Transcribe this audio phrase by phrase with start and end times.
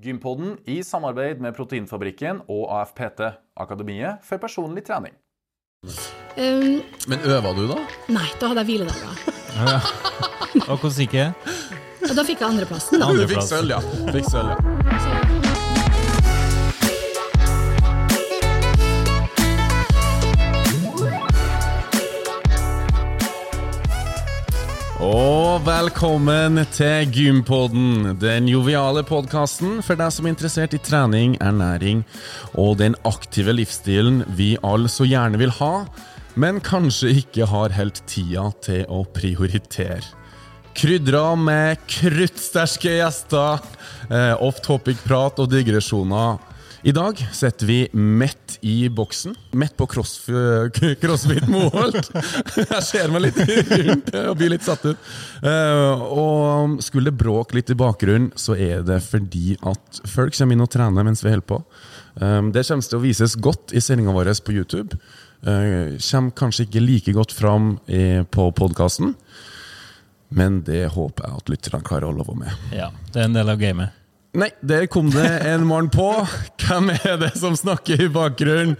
[0.00, 3.20] Gympodden i samarbeid med Proteinfabrikken og AFPT,
[3.60, 5.12] Akademiet for personlig trening.
[6.36, 7.76] Um, Men øva du, da?
[8.12, 9.12] nei, da hadde jeg hviledager.
[10.70, 11.28] Og hvordan gikk det?
[12.16, 13.00] Da fikk jeg andreplassen.
[13.02, 13.10] da.
[13.12, 13.80] Du fikk sølv, ja.
[14.14, 15.29] Fikk sølv, ja.
[25.00, 32.02] Og velkommen til Gympodden, den joviale podkasten for deg som er interessert i trening, ernæring
[32.52, 35.86] og den aktive livsstilen vi alle så gjerne vil ha,
[36.36, 40.04] men kanskje ikke har helt tida til å prioritere.
[40.76, 43.64] Krydra med kruttsterke gjester,
[44.12, 46.36] eh, off-topic-prat og digresjoner.
[46.82, 49.34] I dag setter vi Mett i boksen.
[49.50, 50.14] Mett på cross,
[51.00, 52.08] CrossFit Moholt.
[52.56, 53.40] Jeg ser meg litt
[53.82, 55.10] rundt og blir litt satt ut.
[55.44, 60.56] Eh, og skulle det bråke litt i bakgrunnen, så er det fordi at folk kommer
[60.56, 61.60] inn og trener mens vi holder på.
[62.16, 64.96] Eh, det kommer til å vises godt i sendinga vår på YouTube.
[65.44, 67.74] Eh, kommer kanskje ikke like godt fram
[68.32, 69.12] på podkasten.
[70.32, 72.68] Men det håper jeg at lytterne klarer å leve med.
[72.72, 73.99] Ja, det er en del av gamet.
[74.30, 76.06] Nei, der kom det en mann på.
[76.62, 78.76] Hvem er det som snakker i bakgrunnen?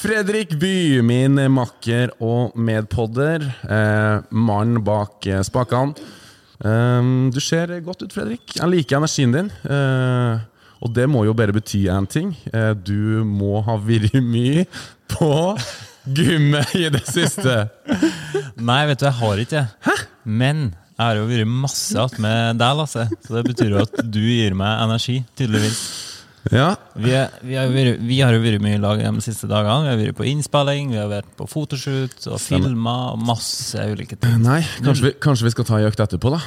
[0.00, 3.44] Fredrik By, min makker og medpodder.
[3.68, 5.92] Eh, Mannen bak spakene.
[6.64, 8.56] Eh, du ser godt ut, Fredrik.
[8.56, 9.52] Jeg liker energien din.
[9.68, 10.40] Eh,
[10.80, 12.32] og det må jo bare bety én ting.
[12.52, 14.64] Eh, du må ha vært mye
[15.12, 15.30] på
[16.08, 17.66] gymmet i det siste.
[18.56, 20.00] Nei, vet du, jeg har ikke det.
[20.24, 23.08] Men jeg har jo vært masse att med deg, Lasse.
[23.26, 25.80] Så det betyr jo at du gir meg energi, tydeligvis.
[26.54, 29.48] Ja, Vi, er, vi, har, vært, vi har jo vært mye i lag de siste
[29.50, 29.82] dagene.
[29.82, 34.16] Vi har vært på innspilling, vi har vært på fotoshoot og filma og masse ulike
[34.20, 34.38] ting.
[34.44, 36.40] Nei, kanskje vi, kanskje vi skal ta ei økt etterpå, da.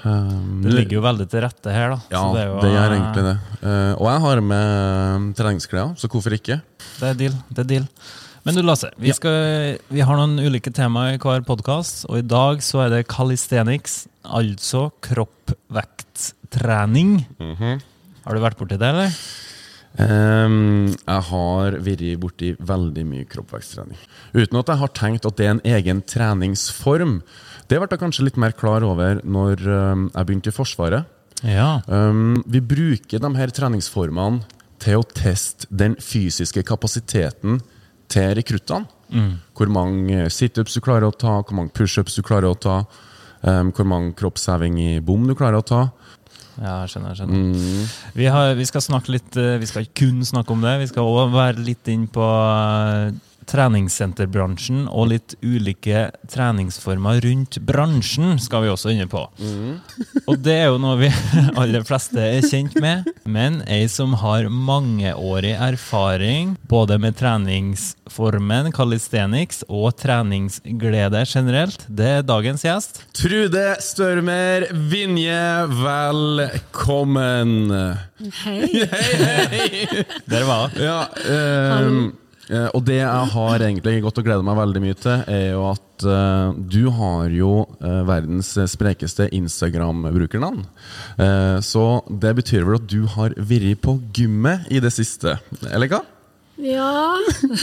[0.00, 2.00] Um, Det ligger jo veldig til rette her, da.
[2.12, 3.36] Ja, det, jo, gjør egentlig det.
[3.64, 6.60] Uh, og jeg har med treningsklær, så hvorfor ikke?
[7.00, 7.36] Det er deal.
[7.50, 7.88] det er deal.
[8.40, 12.24] Men du, Lasse, vi, skal, vi har noen ulike temaer i hver podkast, og i
[12.24, 17.18] dag så er det calisthenics, altså kroppvekttrening.
[17.36, 17.82] Mhm.
[18.24, 19.12] Har du vært borti det, eller?
[20.00, 23.98] Um, jeg har vært borti veldig mye kroppveksttrening.
[24.36, 27.18] Uten at jeg har tenkt at det er en egen treningsform.
[27.68, 31.08] Det ble jeg kanskje litt mer klar over når jeg begynte i Forsvaret.
[31.44, 31.80] Ja.
[31.88, 34.44] Um, vi bruker de her treningsformene
[34.80, 37.60] til å teste den fysiske kapasiteten
[38.10, 38.86] til rekruttene.
[39.58, 42.76] Hvor mange situps du klarer å ta, hvor mange pushups du klarer å ta,
[43.42, 45.80] um, hvor mange kroppsheving i bom du klarer å ta.
[46.60, 47.14] Ja, jeg skjønner.
[47.14, 47.96] jeg skjønner.
[48.18, 50.74] Vi, har, vi skal snakke litt eh, Vi skal kun snakke om det.
[50.82, 53.14] Vi skal òg være litt inn på eh,
[53.50, 59.24] treningssenterbransjen og litt ulike treningsformer rundt bransjen skal vi også inne på.
[60.26, 61.10] Og det er jo noe vi
[61.60, 63.08] aller fleste er kjent med.
[63.24, 72.26] Men ei som har mangeårig erfaring både med treningsformen calisthenics og treningsglede generelt, det er
[72.26, 73.02] dagens gjest.
[73.16, 77.70] Trude Størmer Vinje, velkommen!
[78.42, 78.66] Hei.
[80.32, 80.82] Der var hun.
[80.82, 82.19] Ja, ehm, eh,
[82.74, 86.04] og det jeg har egentlig gått og gleda meg veldig mye til, er jo at
[86.06, 87.50] uh, du har jo
[87.80, 90.64] uh, verdens sprekeste Instagram-brukernavn.
[91.20, 95.36] Uh, så det betyr vel at du har vært på gymmet i det siste,
[95.70, 96.02] eller hva?
[96.60, 97.16] Ja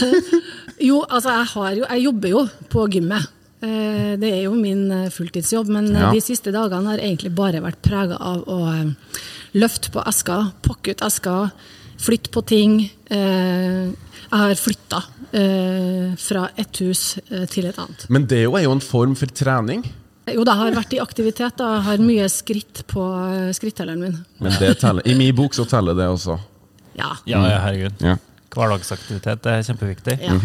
[0.88, 2.40] Jo, altså, jeg, har jo, jeg jobber jo
[2.70, 3.28] på gymmet.
[3.62, 6.10] Eh, Det er jo min eh, fulltidsjobb, men eh, Ja.
[6.14, 8.92] de siste dagene har egentlig bare vært prega av å eh,
[9.58, 11.50] løfte på esker, pakke ut esker,
[11.98, 12.76] flytte på ting.
[14.28, 15.02] Eh, Jeg har flytta
[16.18, 18.06] fra et hus eh, til et annet.
[18.12, 19.84] Men det er jo en form for trening.
[20.28, 21.56] Jo, det har vært i aktivitet.
[21.56, 21.68] Da.
[21.78, 24.18] Jeg har mye skritt på eh, skrittelleren min.
[24.44, 25.06] Men det teller.
[25.08, 26.36] I min bok så teller det også.
[26.98, 27.14] Ja.
[27.30, 28.02] Ja, ja, herregud.
[28.04, 28.16] Ja.
[28.52, 30.18] Hverdagsaktivitet er kjempeviktig.
[30.24, 30.36] ja.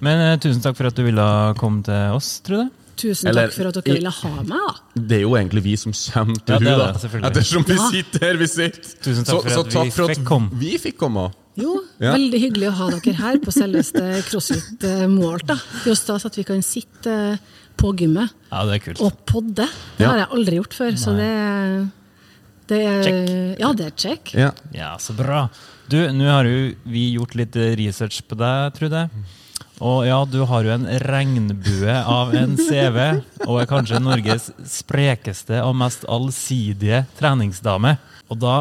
[0.00, 1.28] Men eh, tusen takk for at du ville
[1.60, 2.68] komme til oss, Trude.
[2.98, 4.72] Tusen Eller- takk for at dere ville ha meg, da.
[4.98, 7.28] Det er jo egentlig vi som kommer til Ja, det det, da.
[7.28, 7.90] Ettersom vi Ja.
[7.92, 8.88] sitter her vi sitter.
[9.04, 10.50] Tusen takk for at vi fikk komme.
[10.58, 11.28] vi fikk komme.
[11.58, 12.12] Jo, Ja.
[12.14, 15.46] veldig hyggelig å ha dere her på selveste CrossFit Målt.
[15.48, 15.54] da.
[15.56, 17.38] Det er jo stas at vi kan sitte eh,
[17.78, 19.00] på gymmet Ja, det er kult.
[19.02, 19.66] og podde.
[19.98, 20.10] Det Ja.
[20.12, 21.90] har jeg aldri gjort før, så det,
[22.68, 23.58] det er Check.
[23.60, 24.32] Ja, det er check.
[24.34, 24.50] Ja.
[24.74, 25.48] Ja, så bra.
[25.88, 29.08] Du, nå har jo vi gjort litt eh, research på deg, Trude.
[29.80, 35.60] Og ja, du har jo en regnbue av en CV, og er kanskje Norges sprekeste
[35.62, 37.96] og mest allsidige treningsdame.
[38.28, 38.56] Og da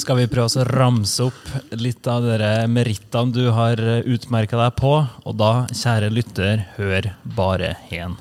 [0.00, 4.92] skal vi prøve å ramse opp litt av de merittene du har utmerka deg på.
[5.26, 8.18] Og da, kjære lytter, hør bare hen.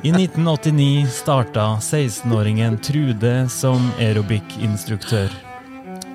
[0.00, 5.28] I 1989 starta 16-åringen Trude som aerobic-instruktør.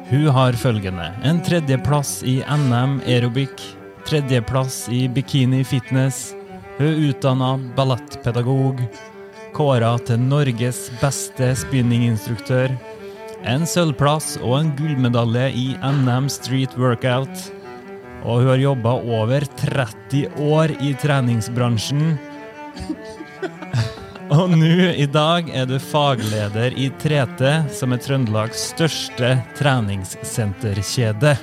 [0.09, 3.61] Hun har følgende en tredjeplass i NM aerobic,
[4.09, 6.31] tredjeplass i bikini fitness.
[6.79, 8.81] Hun er utdanna ballettpedagog,
[9.53, 12.73] kåra til Norges beste spinninginstruktør.
[13.45, 17.29] En sølvplass og en gullmedalje i NM Street Workout.
[18.25, 22.15] Og hun har jobba over 30 år i treningsbransjen.
[24.33, 31.35] Og nå i dag er du fagleder i 3T, som er Trøndelags største treningssenterkjede.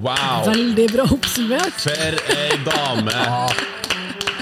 [0.00, 0.46] Wow!
[0.48, 1.76] Veldig bra oppsummert.
[1.84, 3.12] For ei dame!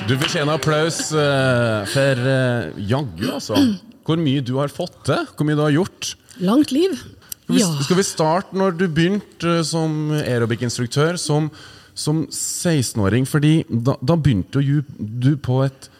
[0.06, 3.58] Du fortjener applaus eh, for uh, jaggu, altså.
[4.06, 6.14] Hvor mye du har fått til, hvor mye du har gjort.
[6.40, 6.96] Langt liv.
[7.44, 7.70] Skal vi, Ja.
[7.84, 11.50] skal vi starte når du begynte eh, som aerobic-instruktør, som,
[11.94, 13.26] som 16-åring?
[13.28, 15.90] Fordi da, da begynte jo du på et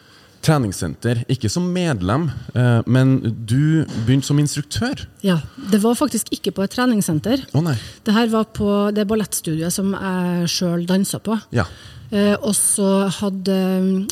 [0.45, 3.15] treningssenter, ikke som medlem, eh, men
[3.49, 5.05] du begynte som instruktør.
[5.25, 5.39] ja.
[5.71, 7.45] Det var faktisk ikke på et treningssenter.
[7.53, 7.77] Å nei.
[8.05, 11.37] Det her var på det ballettstudioet som jeg sjøl dansa på.
[11.51, 11.65] Ja.
[12.11, 13.55] Eh, og så hadde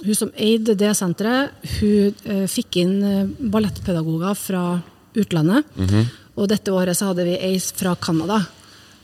[0.05, 2.95] hun som eide det senteret, hun fikk inn
[3.53, 4.63] ballettpedagoger fra
[5.19, 5.65] utlandet.
[6.33, 8.41] Og dette året så hadde vi ei fra Canada.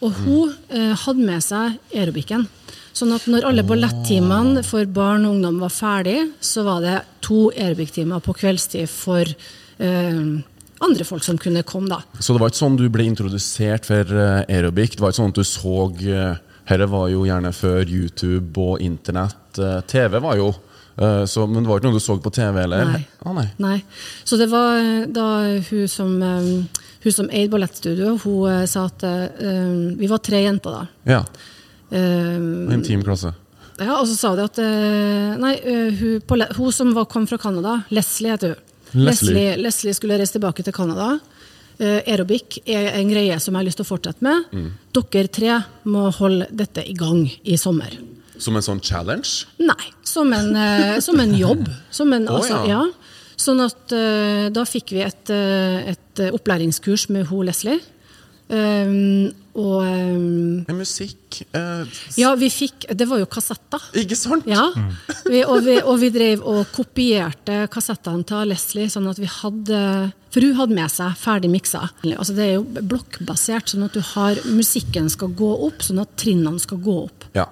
[0.01, 2.47] Og hun eh, hadde med seg aerobicen.
[2.95, 7.50] Sånn at når alle ballettimene for barn og ungdom var ferdig, så var det to
[7.51, 10.23] aerobic-timer på kveldstid for eh,
[10.79, 12.01] andre folk som kunne komme, da.
[12.19, 14.95] Så det var ikke sånn du ble introdusert for eh, aerobic?
[14.95, 15.77] Det var ikke sånn at du så
[16.69, 19.59] Dette var jo gjerne før YouTube og internett.
[19.59, 20.69] Eh, TV var jo eh,
[21.25, 22.90] så, Men det var ikke noe du så på TV, eller?
[22.92, 23.04] Nei.
[23.24, 23.48] Ah, nei.
[23.63, 23.78] Nei.
[24.28, 25.28] Så det var eh, da
[25.69, 30.44] hun som, eh, hun som eide ballettstudio, hun eh, sa at um, Vi var tre
[30.44, 30.81] jenter da.
[31.07, 31.22] Ja.
[31.90, 33.31] Um, Intim klasse.
[33.80, 37.25] ja, og så sa de at eh, Nei, eh, hun, på, hun som var, kom
[37.31, 38.66] fra Canada, Leslie heter hun.
[38.92, 39.36] Leslie.
[39.38, 41.16] Leslie, Leslie skulle reise tilbake til Canada.
[41.80, 44.50] Uh, aerobic er en greie som jeg har lyst til å fortsette med.
[44.52, 44.72] Mm.
[44.98, 47.94] Dere tre må holde dette i gang i sommer.
[48.39, 49.45] Som en sånn challenge?
[49.59, 51.68] Nei, som en, eh, som en jobb.
[51.91, 52.80] Som en, oh, altså, ja.
[52.80, 53.36] ja.
[53.39, 57.80] Sånn at eh, da fikk vi et, eh, et opplæringskurs med ho Leslie.
[58.50, 61.83] Um, og um, musikk uh,
[62.18, 63.83] ja, vi fikk Det var jo kassetter.
[64.01, 64.47] Ikke sant?
[64.50, 64.63] Ja.
[65.27, 69.83] Vi, og, vi, og vi drev og kopierte kassettene til Leslie, sånn at vi hadde
[70.33, 71.83] For hun hadde med seg ferdig miksa.
[72.15, 76.18] Altså, det er jo blokkbasert, sånn at du har musikken skal gå opp, sånn at
[76.18, 77.30] trinnene skal gå opp.
[77.38, 77.45] Ja.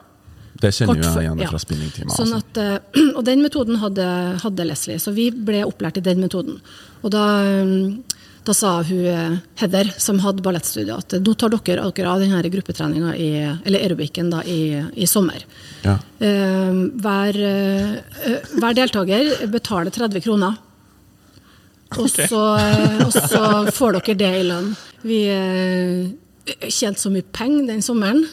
[0.62, 1.50] Det kjenner Kort jo jeg igjen ja.
[1.52, 2.14] fra spinningtimer.
[2.18, 2.66] Sånn Altså.
[2.66, 4.06] eh, og den metoden hadde,
[4.44, 6.60] hadde Leslie, så vi ble opplært i den metoden.
[7.04, 8.18] Og da, eh,
[8.48, 12.42] da sa hun eh, Heather, som hadde ballettstudio, at nå tar dere dere av denne
[12.54, 13.30] gruppetreninga, i,
[13.68, 15.46] eller aerobicen, da, i, i sommer.
[15.86, 15.98] Ja.
[16.20, 20.64] Eh, hver, eh, hver deltaker betaler 30 kroner.
[21.96, 24.74] Og, så, eh, og så får dere det i lønn.
[25.08, 25.22] Vi
[26.48, 28.24] eh, tjente så mye penger den sommeren.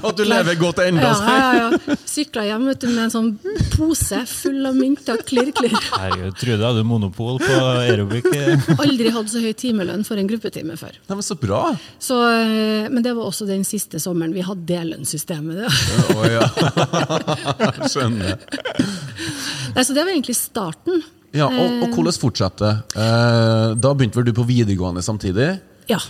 [0.00, 1.02] At du lever godt ennå!
[1.02, 1.96] Ja, ja, ja.
[2.08, 3.30] Sykla hjem vet du, med en sånn
[3.74, 5.20] pose full av mynter.
[5.26, 5.76] Klirr, klirr.
[5.92, 8.28] Herregud, Trude hadde monopol på aerobic.
[8.78, 10.96] Aldri hatt så høy timelønn for en gruppetime før.
[11.06, 11.62] Nei, men så bra!
[12.02, 15.62] Så, eh, men det var også den siste sommeren vi hadde det lønnssystemet.
[15.62, 15.70] Det.
[16.16, 16.44] Å ja.
[17.92, 18.36] Skjønner.
[19.74, 21.02] Nei, så det var egentlig starten.
[21.36, 22.70] Ja, og, og hvordan fortsatte?
[22.98, 25.52] Eh, da begynte vel du på videregående samtidig?
[25.90, 26.00] Ja.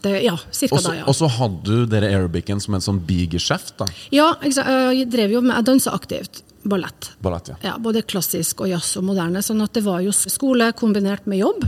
[0.00, 1.06] Det, ja, cirka også, da, ja.
[1.10, 3.74] og så hadde du dere aerobicen som en sånn bigeskjeft?
[3.82, 3.88] da?
[4.14, 7.10] Ja, jeg drev jo med, jeg dansa aktivt ballett.
[7.20, 7.56] Ballett, ja.
[7.62, 9.42] Ja, både klassisk og jazz og moderne.
[9.42, 11.64] sånn at det var jo skole kombinert med jobb.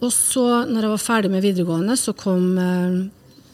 [0.00, 3.00] Og så, når jeg var ferdig med videregående, så kom eh,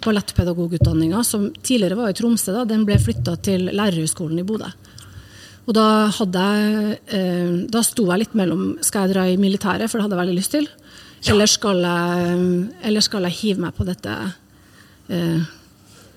[0.04, 4.70] ballettpedagogutdanninga, som tidligere var i Tromsø, da, den ble flytta til Lærerhøgskolen i Bodø.
[5.68, 9.90] Og da hadde jeg eh, Da sto jeg litt mellom Skal jeg dra i militæret,
[9.90, 10.68] for det hadde jeg veldig lyst til?
[11.26, 12.48] Eller, skal jeg,
[12.86, 14.16] eller skal jeg hive meg på dette
[15.10, 15.46] eh,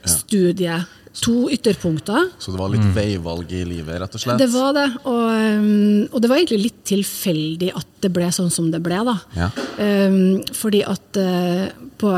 [0.05, 0.97] studiet?
[1.11, 2.29] To ytterpunkter.
[2.39, 4.39] Så det var litt veivalg i livet, rett og slett?
[4.39, 4.85] Det var det.
[5.11, 9.01] Og, um, og det var egentlig litt tilfeldig at det ble sånn som det ble,
[9.09, 9.17] da.
[9.35, 9.49] Ja.
[9.75, 11.65] Um, fordi at uh,
[11.99, 12.13] på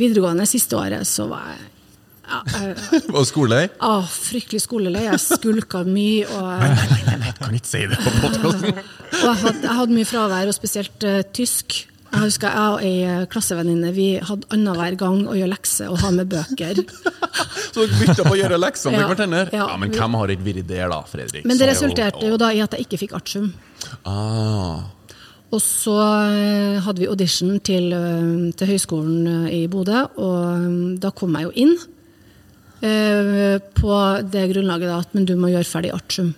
[0.00, 1.69] videregående siste året så var jeg
[2.30, 3.66] ja, jeg- Og skolelei?
[3.82, 5.04] Å, fryktelig skolelei.
[5.10, 6.24] Jeg skulka mye.
[6.30, 6.80] Og,
[7.40, 8.80] Kan ikke si det på podkasten!
[9.24, 11.86] jeg, jeg hadde mye fravær, og spesielt uh, tysk.
[12.10, 16.00] Jeg husker jeg og ei uh, klassevenninne vi hadde annenhver gang å gjøre lekser og
[16.02, 16.80] ha med bøker.
[17.70, 19.42] Så dere bytta på å gjøre lekser Ja, med hverandre?
[19.54, 19.66] ja.
[19.70, 21.44] Ja, men hvem har ikke vært der, da, Fredrik?
[21.46, 23.52] Men det resulterte jo da i at jeg ikke fikk artium.
[24.04, 24.80] Ah,
[25.54, 25.94] Og så
[26.34, 31.34] eh, hadde vi audition til, eh, til Høgskolen eh, i Bodø, og eh, da kom
[31.38, 31.72] jeg jo inn.
[32.80, 33.96] Eh, på
[34.32, 36.30] det grunnlaget da, at men du må gjøre ferdig artium.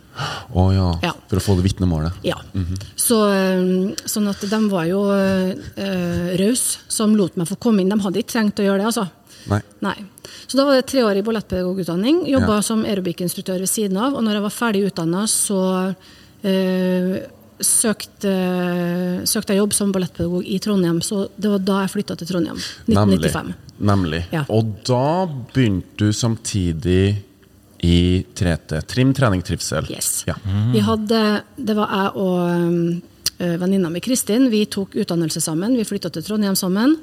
[0.51, 0.89] Oh, ja.
[1.05, 1.13] Ja.
[1.31, 2.17] For å få det vitnemålet.
[2.27, 2.39] Ja.
[2.99, 5.53] Så, eh, sånn at de var jo uh,
[6.41, 7.93] rause som lot meg få komme inn.
[7.93, 9.07] De hadde ikke trengt å gjøre det, altså.
[9.51, 9.61] Nei.
[9.83, 9.95] Nei.
[10.47, 12.25] Så da var det tre år i ballettpedagogutdanning.
[12.31, 12.63] Jobba Ja.
[12.67, 14.15] som aerobic-instruktør ved siden av.
[14.15, 15.95] Og når jeg var ferdig utdanna, så
[16.43, 17.23] eh,
[17.67, 18.33] søkte,
[19.29, 21.01] søkte jeg jobb som ballettpedagog i Trondheim.
[21.05, 22.61] Så det var da jeg flytta til Trondheim.
[22.87, 23.53] 1995.
[23.53, 23.89] Nemlig.
[23.93, 24.23] Nemlig.
[24.35, 24.45] Ja.
[24.53, 27.05] Og da begynte du samtidig
[27.83, 28.79] i 3T.
[28.87, 29.89] Trim, trening, trivsel.
[29.91, 30.23] Yes.
[30.29, 30.37] Ja.
[30.73, 31.23] Vi hadde,
[31.57, 32.39] det var jeg og
[33.43, 34.47] øh, venninna mi Kristin.
[34.53, 35.75] Vi tok utdannelse sammen.
[35.79, 36.95] Vi flytta til Trondheim sammen.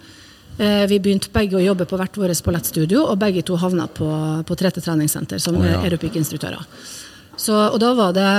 [0.59, 4.09] Eh, Vi begynte begge å jobbe på hvert vårt ballettstudio, og begge to havna på,
[4.47, 5.79] på 3T treningssenter som oh, ja.
[5.83, 6.63] aerobic-instruktører.
[7.47, 8.31] Og da var det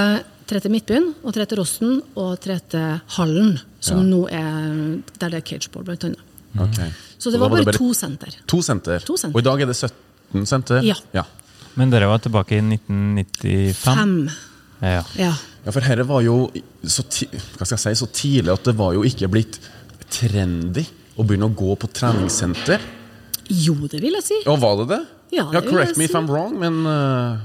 [0.51, 2.81] 3T Midtbyen, og 3T Rosten og 3T
[3.17, 4.07] Hallen, som Ja.
[4.11, 6.27] nå er der det er cageball, blant annet.
[6.59, 6.81] Ok.
[7.19, 8.35] Så det var, var bare, det to senter.
[8.51, 8.99] To senter.
[9.07, 9.37] To senter.
[9.37, 10.83] Og i dag er det 17 senter?
[10.83, 10.97] Ja.
[11.15, 11.25] ja.
[11.79, 13.77] Men dere var tilbake i 1995?
[13.79, 14.17] Fem.
[14.83, 15.05] Ja.
[15.21, 15.35] Ja.
[15.65, 16.39] Ja, for dette var jo
[16.83, 19.61] så, ti hva skal jeg si, så tidlig at det var jo ikke blitt
[20.11, 20.87] trendy
[21.21, 22.81] å begynne å gå på treningssenter.
[23.51, 24.39] Jo, det vil jeg si.
[24.49, 25.01] Og var det det?
[25.37, 26.17] Ja, det ja, correct jeg me if.
[26.17, 27.43] I'm wrong, men uh,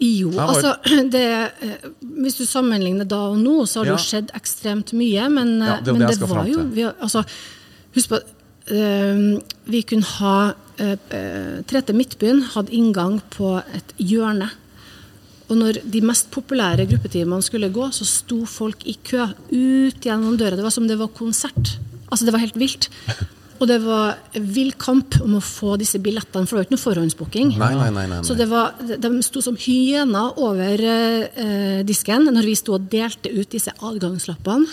[0.00, 0.74] Jo, altså
[1.14, 1.24] det,
[1.60, 1.88] eh,
[2.22, 5.26] Hvis du sammenligner da og nå, så har det jo skjedd ekstremt mye.
[5.32, 7.24] Men, eh, Ja, det er men det det, var jo vi, altså,
[7.96, 8.20] Husk på
[8.72, 9.24] eh,
[9.70, 10.34] Vi kunne ha
[10.80, 14.46] Trette Midtbyen hadde inngang på et hjørne.
[15.50, 20.38] Og når de mest populære gruppetimene skulle gå, så sto folk i kø ut gjennom
[20.40, 20.56] døra.
[20.56, 21.74] Det var som det var konsert.
[22.08, 22.88] Altså, det var helt vilt.
[23.60, 26.84] Og det var vill kamp om å få disse billettene, for det var ikke noe
[26.86, 27.52] forhåndsbooking.
[27.60, 28.20] Nei, nei, nei, nei.
[28.24, 33.32] Så det var, de sto som hyener over eh, disken når vi sto og delte
[33.34, 34.68] ut disse adgangslappene.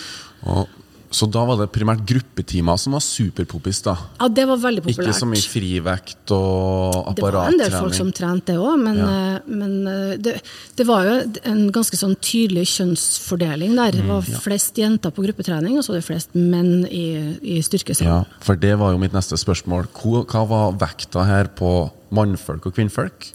[0.48, 0.77] og,
[1.10, 3.78] Så da var det primært gruppetimer som var superpopis?
[3.82, 3.94] da.
[4.20, 5.06] Ja, det var veldig populært.
[5.08, 7.22] Ikke så mye frivekt og apparattrening?
[7.22, 9.08] Det var en del folk som trente det òg, men, Ja.
[9.08, 10.34] eh, men eh, det,
[10.76, 11.14] det var jo
[11.48, 13.92] en ganske sånn tydelig kjønnsfordeling der.
[13.92, 17.60] Det Mm, var flest jenter på gruppetrening, og så var det flest menn i, i
[17.62, 18.08] styrkesalen.
[18.12, 19.88] Ja, for det var jo mitt neste spørsmål.
[19.96, 23.32] Hva, hva var vekta her på mannfolk og kvinnfolk?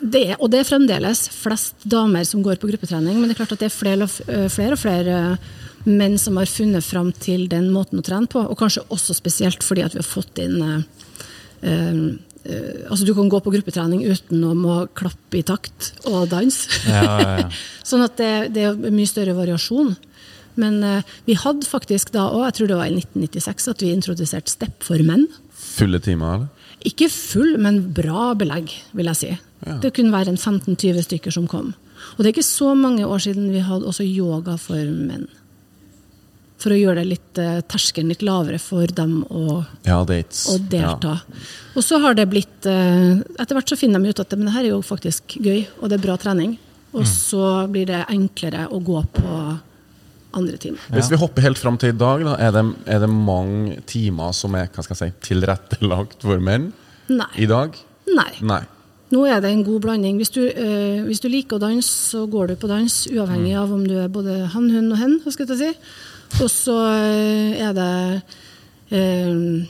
[0.00, 3.42] Det er, og det er fremdeles flest damer som går på gruppetrening, men det er
[3.42, 5.18] klart at det er flere og, øh, flere, og flere
[5.88, 9.64] menn som har funnet fram til den måten å trene på, og kanskje også spesielt
[9.66, 11.08] fordi at vi har fått inn eh,
[11.66, 11.96] eh,
[12.44, 16.70] eh, Altså, du kan gå på gruppetrening uten å må klappe i takt og danse.
[16.86, 17.50] Ja, ja, ja.
[17.88, 19.94] sånn at det, det er mye større variasjon.
[20.60, 23.92] Men uh, vi hadde faktisk da òg, jeg tror det var i 1996, at vi
[23.94, 25.24] introduserte step for menn.
[25.56, 26.61] Fulle timer, eller?
[26.88, 29.30] Ikke full, men bra belegg, vil jeg si.
[29.66, 29.76] Ja.
[29.82, 31.74] Det kunne være en 15-20 stykker som kom.
[32.16, 35.28] Og det er ikke så mange år siden vi hadde også yoga for menn.
[36.62, 41.20] For å gjøre det litt, eh, terskelen litt lavere for dem å, Ja, å delta.
[41.74, 44.46] Og så har det blitt eh, Etter hvert så finner de ut at det, men
[44.46, 46.58] det her er jo faktisk gøy, og det er bra trening.
[46.92, 49.36] Og så blir det enklere å gå på
[50.38, 50.82] andre timer.
[50.88, 50.96] Ja.
[50.98, 54.32] Hvis vi hopper helt fram til i dag, da, er, det, er det mange timer
[54.36, 56.70] som er si, tilrettelagt for menn
[57.12, 57.28] Nei.
[57.40, 57.76] i dag?
[58.12, 58.30] Nei.
[58.44, 58.62] Nei.
[59.12, 60.16] Nå er det en god blanding.
[60.16, 63.74] Hvis du, øh, hvis du liker å danse, så går du på dans, uavhengig av
[63.74, 65.18] om du er både han, hun og hen.
[65.28, 65.70] si.
[66.40, 68.22] Og så eh, er det
[68.88, 69.68] eh,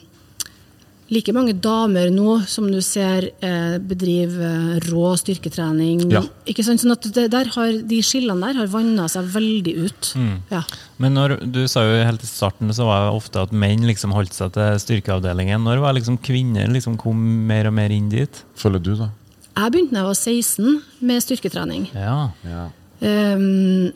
[1.12, 6.06] like mange damer nå som du ser eh, bedriver rå styrketrening.
[6.12, 6.22] Ja.
[6.48, 6.80] Ikke sant?
[6.82, 10.12] Sånn at det, der har, De skillene der har vanna seg veldig ut.
[10.52, 10.62] Ja.
[11.02, 14.14] Men når, du sa jo helt i starten så var det ofte at menn liksom
[14.16, 15.64] holdt seg til styrkeavdelingen.
[15.66, 18.44] Når var liksom kvinner liksom kom mer og mer inn dit?
[18.58, 19.10] Følger du, da?
[19.52, 20.78] Jeg begynte da jeg var 16
[21.10, 21.90] med styrketrening.
[21.92, 22.16] Ja.
[22.48, 22.64] Ja.
[23.02, 23.90] Um,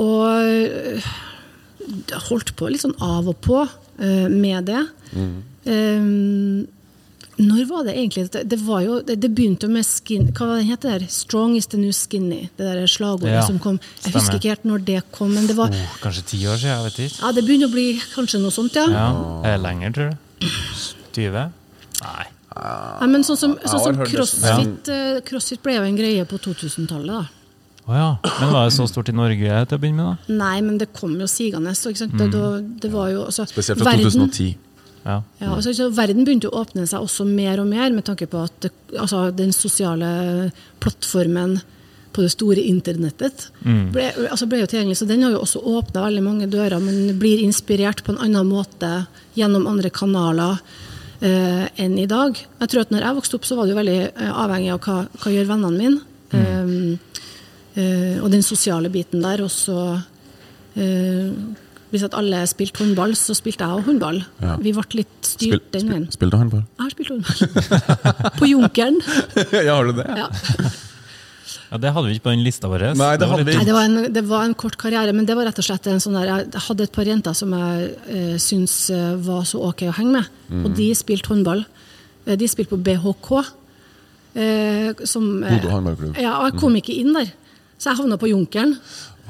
[0.00, 1.08] og øh,
[2.28, 3.64] holdt på litt sånn av og på
[4.00, 4.82] med det.
[5.66, 6.66] Ehm,
[7.40, 10.46] når var det egentlig Det, det var jo, det, det begynte jo med skin, Hva
[10.46, 10.98] var det het der?
[11.08, 12.48] 'Strong is the new skinny'.
[12.56, 13.78] Det der slagordet Ja, som kom.
[13.80, 14.20] Jeg stemmer.
[14.20, 16.84] husker ikke helt når det kom, men det var Oh, kanskje ti år siden, jeg
[16.84, 17.20] vet ikke.
[17.22, 18.86] Ja, det begynner å bli kanskje noe sånt, ja.
[18.88, 19.08] Ja.
[19.44, 20.16] Er det lenger, tror du?
[21.12, 21.50] 20?
[22.02, 22.26] Nei.
[23.00, 27.06] Nei, men sånn som, sånn som crossfit, eh, crossfit ble jo en greie på 2000-tallet,
[27.06, 27.24] da.
[27.90, 28.10] Å ja.
[28.38, 30.36] Men var det så stort i Norge til å begynne med, da?
[30.38, 31.72] Nei, men det kom jo sigende.
[31.74, 32.12] Mm.
[32.20, 32.42] Det,
[32.84, 34.52] det, var jo, altså, Spesielt fra 2010.
[35.02, 35.16] Ja.
[35.40, 38.44] Ja, altså, så verden begynte å åpne seg også mer og mer med tanke på
[38.44, 40.50] at det, altså, den sosiale
[40.84, 41.58] plattformen
[42.10, 44.98] på det store internettet ble, altså, ble jo tilgjengelig.
[44.98, 48.50] Så den har jo også åpna veldig mange dører, men blir inspirert på en annen
[48.50, 48.90] måte
[49.38, 50.58] gjennom andre kanaler
[51.22, 52.34] eh, enn i dag.
[52.34, 54.82] Jeg tror at når jeg vokste opp, så var det jo veldig eh, avhengig av
[54.86, 56.02] hva, hva gjør vennene mine.
[56.30, 57.09] Um, eh,
[58.22, 59.42] og den sosiale biten der.
[59.46, 59.76] Og så
[60.76, 61.30] eh,
[61.90, 64.20] Hvis at alle spilte håndball, så spilte jeg også håndball.
[64.42, 64.56] Ja.
[64.62, 66.04] Vi ble litt Spil, styrt den veien.
[66.06, 66.62] spil, Spilte du håndball?
[66.78, 68.30] Jeg har spilt håndball.
[68.38, 69.00] På Junkeren.
[69.66, 70.06] ja, har du det?
[70.06, 70.28] Ja.
[71.70, 72.82] Ja, Det hadde vi ikke på den lista vår.
[72.98, 73.54] Nei, det var hadde vi.
[73.58, 75.86] Nei, det var, en, det var en kort karriere, men det var rett og slett
[75.90, 79.62] en sånn der Jeg hadde et par jenter som jeg eh, syns eh, var så
[79.70, 80.64] ok å henge med, Mm.
[80.66, 81.60] og de spilte håndball.
[82.26, 83.28] Eh, de spilte på BHK.
[84.34, 86.18] Eh, som, eh, Bodø håndballklubb.
[86.22, 87.30] Ja, og jeg kom ikke inn der,
[87.80, 88.74] så jeg havna på Junkeren.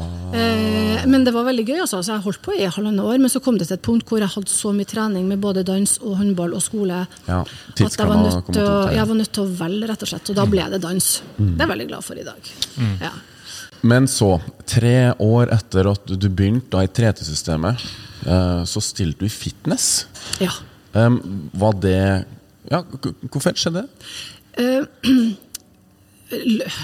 [0.01, 0.33] Ah.
[0.35, 2.01] Eh, men det var veldig gøy, altså.
[2.03, 3.19] så jeg holdt på i halvannet år.
[3.21, 5.63] Men så kom det til et punkt hvor jeg hadde så mye trening med både
[5.69, 9.33] dans og håndball og skole Ja, at jeg var, nødt til å, jeg var nødt
[9.37, 10.31] til å velge, rett og slett.
[10.33, 11.11] Og da ble det dans.
[11.37, 11.51] Mm.
[11.53, 12.51] Det er jeg veldig glad for i dag.
[13.05, 13.13] Ja.
[13.93, 14.31] Men så,
[14.69, 17.85] tre år etter at du begynte da i 3T-systemet,
[18.27, 19.93] eh, så stilte du i fitness.
[20.41, 20.51] ja.
[20.93, 21.21] Um,
[21.55, 22.25] var det
[22.67, 22.81] Ja,
[23.31, 24.09] hvorfor skjedde det?
[24.59, 24.89] L-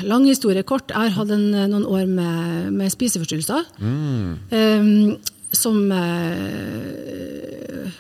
[0.07, 0.91] Lang historie kort.
[0.91, 3.69] Jeg har hatt en, noen år med, med spiseforstyrrelser.
[3.79, 4.31] Mm.
[4.51, 5.17] Um,
[5.57, 5.99] som uh,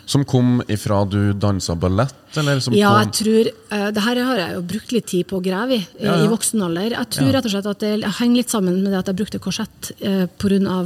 [0.05, 4.43] Som kom ifra du dansa ballett, eller som Ja, jeg tror uh, Det her har
[4.43, 6.25] jeg jo brukt litt tid på å grave i, eh, Ja, ja.
[6.25, 6.91] i voksen alder.
[6.99, 9.43] Jeg tror rett og slett at det henger litt sammen med det at jeg brukte
[9.43, 10.81] korsett uh, pga.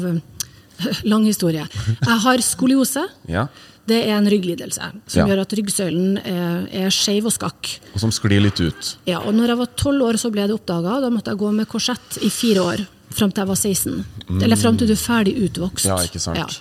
[0.81, 1.67] Eh, lang historie.
[2.07, 3.07] Jeg har skoliose.
[3.29, 3.47] Ja,
[3.91, 5.27] Det er en rygglidelse som Ja.
[5.27, 7.81] gjør at ryggsøylen er, er skeiv og skakk.
[7.95, 8.97] og som sklir litt ut.
[9.07, 11.01] Ja, og når jeg var tolv år, så ble det oppdaga.
[11.01, 12.87] Da måtte jeg gå med korsett i fire år.
[13.11, 14.05] Fram til jeg var 16.
[14.43, 15.87] Eller fram til du er ferdig utvokst.
[15.87, 16.61] Ja, ikke sant.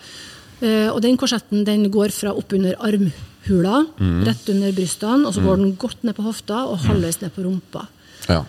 [0.61, 4.23] Eh, og den korsetten den går fra oppunder armhula, Mm.
[4.25, 7.43] rett under brystene, og så går den godt ned på hofta og halvveis ned på
[7.45, 7.87] rumpa.
[8.27, 8.43] Ja.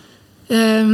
[0.51, 0.89] Eh,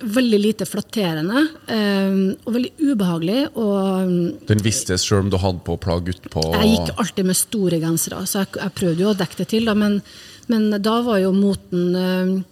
[0.00, 2.14] veldig lite flatterende eh,
[2.46, 3.40] og veldig ubehagelig.
[3.60, 6.44] Og Den visste sjøl om du hadde på plagg utpå.
[6.56, 9.68] jeg gikk alltid med store gensere, så jeg, jeg prøvde jo å dekke det til.
[9.68, 9.98] Da, men,
[10.48, 12.46] men da var jo moten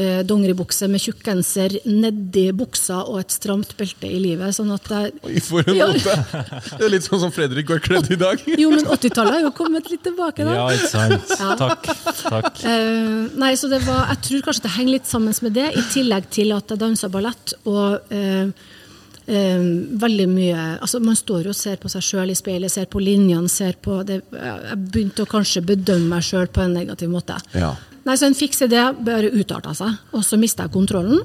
[0.00, 4.56] eh, dongeribukse med tjukk genser nedi buksa og et stramt belte i livet.
[4.56, 5.90] Sånn at jeg, Oi, for en Ja.
[5.92, 6.16] måte!
[6.80, 8.42] Det er litt sånn som Fredrik var kledd i dag.
[8.46, 10.56] jo, men 80-tallet har jo kommet litt tilbake, da.
[10.58, 11.36] Ja, ikke sant.
[11.38, 11.54] Ja.
[11.60, 11.86] Takk.
[12.24, 12.64] takk.
[12.64, 15.86] Eh, nei, så det var, Jeg tror kanskje det henger litt sammen med det, i
[15.92, 17.54] tillegg til at jeg dansa ballett.
[17.68, 18.48] og eh,
[19.30, 19.62] eh,
[20.00, 23.02] veldig mye altså Man står jo og ser på seg sjøl i speilet, ser på
[23.02, 27.36] linjene, ser på det, Jeg begynte å kanskje bedømme meg sjøl på en negativ måte.
[27.54, 27.74] Ja.
[28.10, 31.20] Nei, Så en fiks idé bare utarta seg, og så mista jeg kontrollen.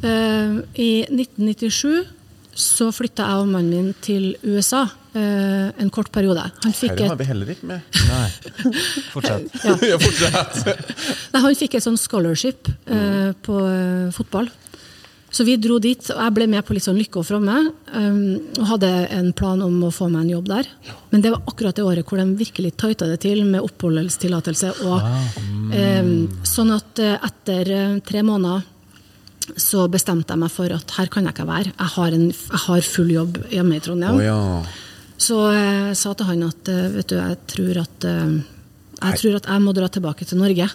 [0.00, 2.06] Uh, I 1997
[2.54, 6.46] så flytta jeg og mannen min til USA uh, en kort periode.
[6.64, 7.84] Han fikk Dette har vi heller ikke med.
[8.12, 8.28] Nei.
[9.12, 9.52] Fortsett.
[9.66, 9.76] ja.
[9.90, 10.64] Ja, fortsett.
[11.34, 13.60] Nei, han fikk et sånn scholarship uh, på
[14.16, 14.48] fotball.
[15.34, 17.56] Så vi dro dit, og jeg ble med på litt sånn lykke og fromme.
[17.90, 18.18] Um,
[18.60, 20.68] og hadde en plan om å få meg en jobb der.
[21.10, 24.70] Men det var akkurat det året hvor de virkelig tighta det til med oppholdstillatelse.
[24.86, 25.08] Og,
[25.74, 26.14] um,
[26.46, 28.62] sånn at eh, etter eh, tre måneder
[29.60, 31.74] så bestemte jeg meg for at her kan jeg ikke være.
[31.74, 34.20] Jeg har, en, jeg har full jobb hjemme i Trondheim.
[34.20, 34.38] Oh, ja.
[35.20, 38.38] Så jeg sa til han at eh, vet du, jeg tror at eh,
[39.04, 40.70] jeg tror at jeg må dra tilbake til Norge.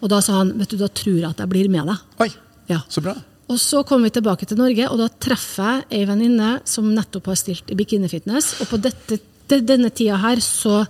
[0.00, 2.08] Og da sa han vet du, da tror jeg at jeg blir med deg.
[2.22, 2.30] Oi,
[2.70, 2.80] Ja.
[2.88, 3.18] så bra.
[3.52, 7.28] Og så kom vi tilbake til Norge, og da treffer jeg ei venninne som nettopp
[7.32, 8.54] har stilt i bikinifitness.
[8.64, 9.18] Og på dette,
[9.50, 10.82] de, denne tida her så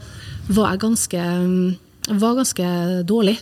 [0.52, 1.24] var jeg ganske,
[2.22, 2.68] var ganske
[3.08, 3.34] dårlig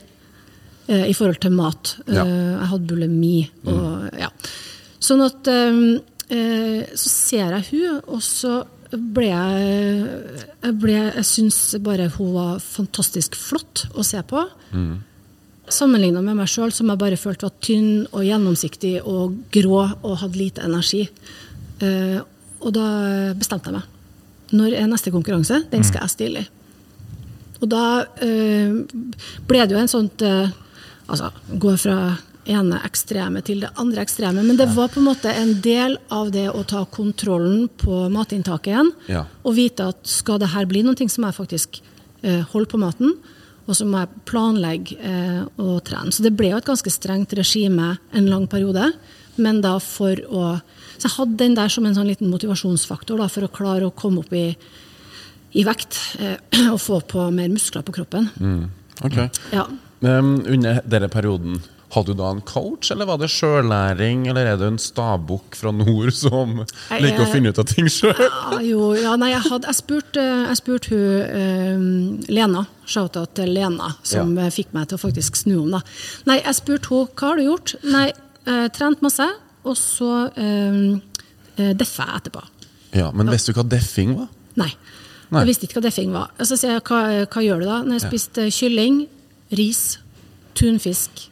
[0.88, 1.94] eh, i forhold til mat.
[2.06, 2.24] Ja.
[2.24, 3.36] Eh, jeg hadde bulimi.
[3.68, 4.30] Og, ja.
[5.00, 5.84] Sånn at eh,
[6.32, 9.68] eh, Så ser jeg hun, og så ble jeg
[10.60, 14.48] Jeg, ble, jeg syns bare hun var fantastisk flott å se på.
[15.70, 20.16] Sammenligna med meg sjøl, som jeg bare følte var tynn og gjennomsiktig og grå og
[20.22, 21.04] hadde lite energi.
[21.80, 22.18] Uh,
[22.60, 22.86] og da
[23.38, 23.98] bestemte jeg meg.
[24.50, 25.62] Når er neste konkurranse?
[25.70, 26.48] Den skal jeg stille i.
[27.60, 28.80] Og da uh,
[29.46, 30.50] ble det jo en sånt uh,
[31.10, 31.26] Altså,
[31.58, 31.94] gå fra
[32.46, 34.44] ene ekstreme til det andre ekstreme.
[34.46, 38.70] Men det var på en måte en del av det å ta kontrollen på matinntaket
[38.70, 38.92] igjen.
[39.10, 39.24] Ja.
[39.42, 41.80] Og vite at skal det her bli noe, som jeg faktisk
[42.22, 43.16] holder holde på maten.
[43.68, 46.12] Og så må jeg planlegge eh, og trene.
[46.14, 48.92] Så det ble jo et ganske strengt regime en lang periode.
[49.40, 50.44] Men da for å
[51.00, 53.94] Så jeg hadde den der som en sånn liten motivasjonsfaktor da, for å klare å
[53.96, 54.50] komme opp i,
[55.56, 56.36] i vekt eh,
[56.74, 58.28] og få på mer muskler på kroppen.
[59.00, 59.16] Ok.
[59.54, 59.64] Ja.
[60.00, 64.58] Um, under denne perioden, hadde du da en coach, eller var det sjøllæring, eller er
[64.60, 68.14] du en stabukk fra nord som Jeg liker å finne ut av ting sjøl?
[68.14, 70.24] Ja, jo, ja, nei, jeg, hadde, jeg spurte
[70.60, 74.48] spurt hun uh, Lena, shout-out til Lena, som Ja.
[74.54, 75.70] fikk meg til å faktisk snu om.
[75.78, 75.82] da.
[76.30, 77.74] Nei, jeg spurte henne hva har du gjort.
[77.86, 78.06] Nei,
[78.46, 79.26] uh, trent masse,
[79.66, 81.00] og så uh,
[81.60, 82.44] eh, deffa jeg etterpå.
[82.96, 84.30] Ja, men visste du hva deffing var?
[84.58, 84.70] Nei.
[85.30, 85.42] Nei.
[85.42, 86.30] Jeg visste ikke hva deffing var.
[86.42, 87.82] Så sier jeg, hva, hva gjør du da?
[87.86, 89.04] Når jeg spiste kylling,
[89.58, 89.82] ris,
[90.58, 91.28] tunfisk,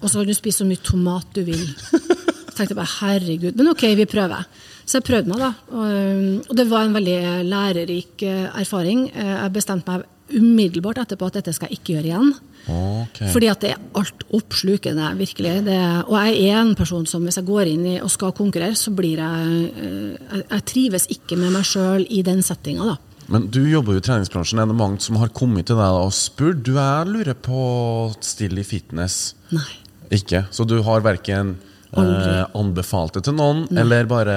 [0.00, 1.62] og så kan du spise så mye tomat du vil.
[1.62, 3.54] Jeg tenkte bare, herregud.
[3.58, 4.46] Men ok, vi prøver.
[4.88, 5.50] Så jeg prøvde meg, da.
[5.70, 9.04] Og, og det var en veldig lærerik eh, erfaring.
[9.12, 12.32] Eh, Jeg bestemte meg umiddelbart etterpå at dette skal jeg ikke gjøre igjen.
[12.68, 13.30] Okay.
[13.32, 15.54] Fordi at det er alt oppslukende, virkelig.
[15.68, 18.76] Det, og jeg er en person som hvis jeg går inn i og skal konkurrere,
[18.76, 23.24] så blir jeg eh, Jeg, trives ikke med meg sjøl i den settinga, da.
[23.28, 24.60] Men du jobber jo i treningsbransjen.
[24.60, 27.58] Er det mange som har kommet til deg og spurt Du, jeg lurer på
[28.24, 29.34] Still i fitness.
[29.52, 29.68] Nei.
[30.14, 30.44] Ikke?
[30.54, 31.56] Så du har verken
[31.92, 34.36] eh, anbefalt det til noen, eller bare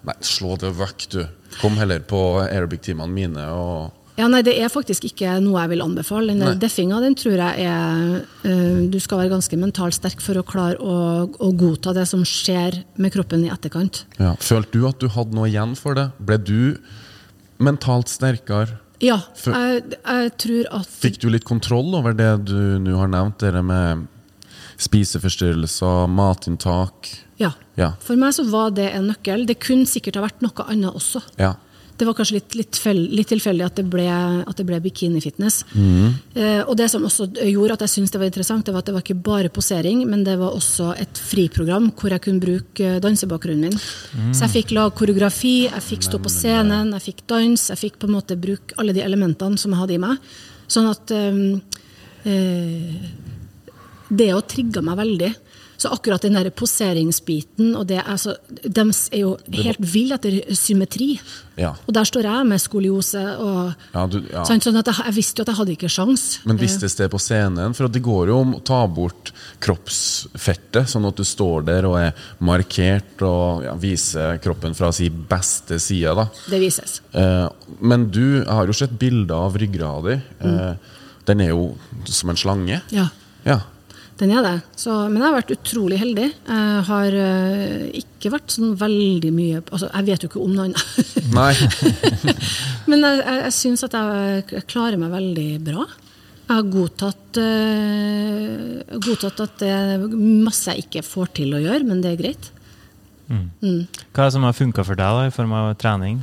[0.00, 1.24] Nei, slå det vekk, du.
[1.60, 5.82] Kom heller på aerobic-timene mine og Ja, nei, Det er faktisk ikke noe jeg vil
[5.84, 6.32] anbefale.
[6.32, 6.54] Den Nei.
[6.60, 10.78] deffinga den tror jeg er eh, Du skal være ganske mentalt sterk for å klare
[10.80, 14.06] å, å godta det som skjer med kroppen i etterkant.
[14.16, 14.32] ja.
[14.40, 16.08] Følte du at du hadde noe igjen for det?
[16.16, 16.78] Ble du
[17.60, 18.78] mentalt sterkere?
[19.00, 23.40] Ja, jeg, jeg tror at Fikk du litt kontroll over det du nå har nevnt,
[23.40, 24.06] det med
[24.80, 27.10] spiseforstyrrelser, matinntak?
[27.40, 27.54] Ja.
[27.78, 27.94] Ja.
[28.04, 29.46] For meg så var det en nøkkel.
[29.48, 31.22] Det kunne sikkert ha vært noe annet også.
[31.40, 31.56] Ja.
[32.00, 32.78] Det var kanskje litt, litt,
[33.12, 35.58] litt tilfeldig at det ble, at det ble bikinifitness.
[35.76, 36.14] Mm.
[36.32, 38.88] Eh, og det som også gjorde at jeg syntes det var interessant, det var at
[38.88, 42.86] det var ikke bare posering, men det var også et friprogram hvor jeg kunne bruke
[42.86, 44.32] eh, dansebakgrunnen min.
[44.32, 48.00] Så jeg fikk lage koreografi, jeg fikk stå på scenen, jeg fikk dans, jeg fikk
[48.00, 50.32] på en måte bruke alle de elementene som jeg hadde i meg.
[50.72, 51.44] Sånn at eh,
[52.32, 52.96] eh,
[54.10, 55.32] det å trigga meg veldig.
[55.80, 59.30] Så akkurat den der poseringsbiten og det, altså, De er jo
[59.62, 61.14] helt ville etter symmetri.
[61.56, 61.70] Ja.
[61.88, 63.22] Og der står jeg med skoliose.
[63.40, 64.42] og Ja, du, ja.
[64.44, 66.26] Sånn, sånn at jeg, jeg visste jo at jeg hadde ikke sjans.
[66.44, 67.72] Men vistes det på scenen?
[67.78, 69.32] For det går jo om å ta bort
[69.64, 72.12] kroppsfettet, sånn at du står der og er
[72.44, 76.12] markert og ja, viser kroppen fra sin beste side.
[76.18, 76.28] da.
[76.50, 77.00] Det vises.
[77.16, 77.48] Eh,
[77.80, 80.20] men du har jo sett bilder av ryggrada di.
[80.44, 80.96] Eh,
[81.28, 81.74] Den er jo
[82.08, 82.80] som en slange.
[82.90, 83.08] Ja,
[83.44, 83.60] Ja.
[84.20, 84.56] Den er det.
[84.76, 86.26] Så, men jeg har vært utrolig heldig.
[86.28, 90.66] Jeg har uh, ikke vært sånn veldig mye altså, Jeg vet jo ikke om noe
[90.68, 91.08] annet.
[91.38, 91.54] Nei.
[92.90, 95.86] Men jeg, jeg, jeg syns at jeg, jeg klarer meg veldig bra.
[96.50, 101.86] Jeg har godtatt, uh, godtatt at det er masse jeg ikke får til å gjøre,
[101.86, 102.50] men det er greit.
[103.30, 106.18] Hva er det som har funka for deg da, i form av trening?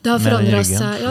[0.00, 1.10] Det har forandra seg, ja,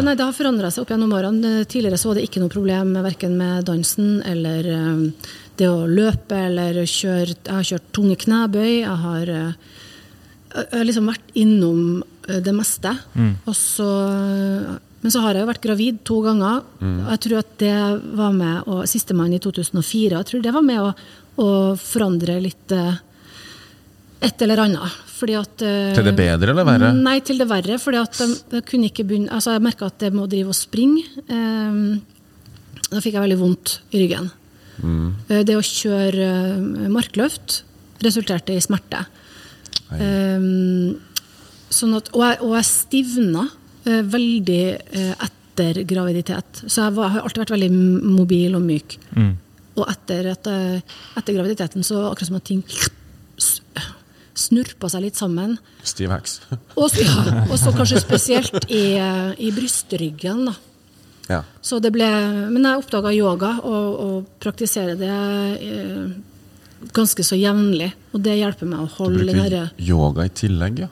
[0.74, 1.52] seg opp gjennom årene.
[1.70, 5.04] Tidligere så var det ikke noe problem verken med dansen eller eh,
[5.60, 8.70] det å løpe eller kjøre Jeg har kjørt tunge knebøy.
[8.82, 9.74] Jeg har, eh,
[10.56, 11.82] jeg har liksom vært innom
[12.28, 12.94] eh, det meste.
[13.46, 13.90] Og så,
[15.02, 16.64] men så har jeg jo vært gravid to ganger.
[16.84, 17.76] Og jeg tror at det
[18.22, 20.16] var med å Sistemann i 2004.
[20.16, 20.90] Jeg tror det var med å,
[21.44, 23.04] å forandre litt eh,
[24.26, 24.98] et eller annet.
[25.20, 26.94] Fordi at, Til det bedre eller verre?
[26.96, 27.76] Nei, til det verre.
[27.80, 30.56] fordi at jeg, jeg kunne ikke begynne altså Jeg merka at jeg må drive og
[30.56, 31.04] springe.
[31.28, 32.00] Um,
[32.90, 34.30] da fikk jeg veldig vondt i ryggen.
[34.84, 37.64] Eh, det å kjøre eh, markløft
[38.06, 39.04] resulterte i smerte.
[39.90, 41.00] Um,
[41.74, 46.62] sånn at, og, jeg, og jeg stivna uh, veldig uh, etter graviditet.
[46.68, 47.72] Så jeg var, har alltid vært veldig
[48.06, 48.96] mobil og myk.
[49.80, 50.48] Og etter, at,
[51.20, 52.64] etter graviditeten så akkurat som at ting
[54.40, 55.58] snurpa seg litt sammen.
[55.88, 56.40] Stiv heks.
[56.76, 60.50] Og så, ja, og så kanskje spesielt i, i brystryggen.
[60.50, 60.56] da.
[61.30, 61.44] Ja.
[61.62, 62.08] Så det ble,
[62.50, 65.12] men jeg oppdaga yoga og, og praktiserer det
[65.62, 66.08] eh,
[66.96, 67.92] ganske så jevnlig.
[68.14, 70.90] Og det hjelper meg å holde den herre yoga i tillegg, ja.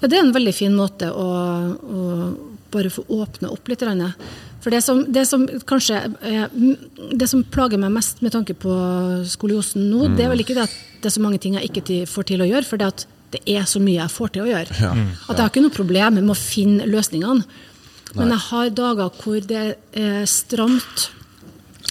[0.00, 1.26] Ja, det er en veldig fin måte å,
[1.70, 2.02] å
[2.74, 3.84] bare få åpne opp litt.
[4.64, 6.48] For det som, det som kanskje er,
[7.14, 8.72] Det som plager meg mest med tanke på
[9.30, 12.02] skoliosen nå, det er vel ikke det at det er så mange ting jeg ikke
[12.10, 14.50] får til å gjøre, for det at det er så mye jeg får til å
[14.50, 14.74] gjøre.
[15.28, 17.46] At jeg har ikke noe problem med å finne løsningene.
[18.14, 19.64] Men jeg har dager hvor det
[19.96, 21.08] er stramt.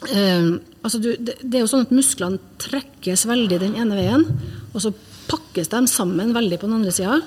[0.09, 4.25] Eh, altså du, det, det er jo sånn at musklene trekkes veldig den ene veien,
[4.71, 4.93] og så
[5.29, 7.19] pakkes de sammen veldig på den andre sida.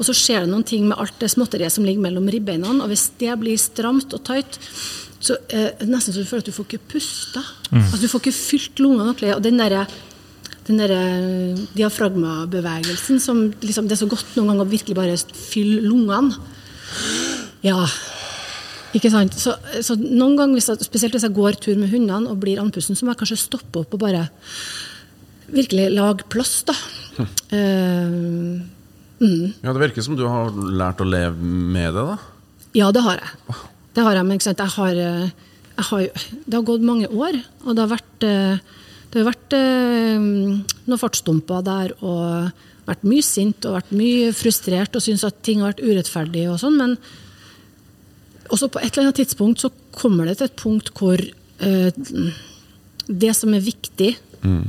[0.00, 2.72] Og så skjer det noen ting med alt det småtteriet som ligger mellom ribbeina.
[2.72, 4.56] Og hvis det blir stramt og tight,
[5.20, 7.42] så eh, er det nesten så du føler at du får ikke pusta.
[7.68, 9.34] Altså, du får ikke fylt lungene ordentlig.
[9.34, 9.84] Og den derre
[10.70, 15.16] den der eh, diafragmabevegelsen som liksom, Det er så godt noen ganger å virkelig bare
[15.34, 16.36] fylle lungene.
[17.66, 17.84] Ja.
[18.96, 19.36] Ikke sant?
[19.38, 19.54] Så,
[19.86, 22.98] så noen ganger, hvis jeg, spesielt hvis jeg går tur med hundene og blir andpusten,
[22.98, 24.24] så må jeg kanskje stoppe opp og bare
[25.50, 26.74] virkelig lage plass, da.
[29.20, 29.52] Mm.
[29.60, 32.16] Ja, Det virker som du har lært å leve med det, da.
[32.78, 33.56] ja, det har jeg.
[33.94, 34.40] Det har jeg, men?
[34.40, 35.30] Jeg har, eh,
[35.76, 38.58] jeg har, det har gått mange år, og det har vært, eh,
[39.10, 40.28] det har vært eh,
[40.86, 45.60] noen fartsdumper der, og vært mye sint og vært mye frustrert og syntes at ting
[45.60, 46.96] har vært urettferdig og sånn, men
[48.50, 51.90] også på et eller annet tidspunkt så kommer det til et punkt hvor eh,
[53.10, 54.64] det som er viktig eh,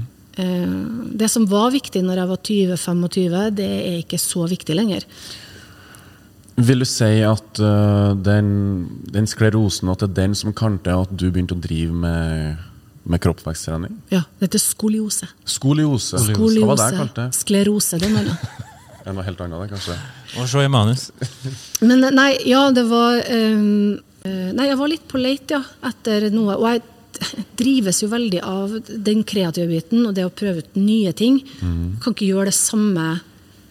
[1.21, 5.05] Det som var viktig når jeg var 20-25, det er ikke så viktig lenger.
[6.61, 8.49] Vil du si at uh, den,
[9.11, 12.63] den sklerosen at det er den som kan til at du begynte å drive med,
[13.03, 13.95] med kroppsveksttrening?
[14.13, 15.29] Ja, det heter skoliose.
[15.45, 16.21] Skoliose.
[16.31, 17.39] Hva var det jeg kalte det?
[17.39, 18.67] Sklerose, det mener jeg.
[19.01, 19.97] Er noe helt annet, det, kanskje?
[20.37, 21.07] Og se i manus.
[21.87, 26.27] Men nei, ja, det var ehm, eh, Nei, jeg var litt på leit, ja, etter
[26.33, 26.57] noe.
[26.59, 26.83] Og jeg
[27.61, 31.41] drives jo veldig av den kreative biten og det å prøve ut nye ting.
[31.61, 33.07] Kan ikke gjøre det samme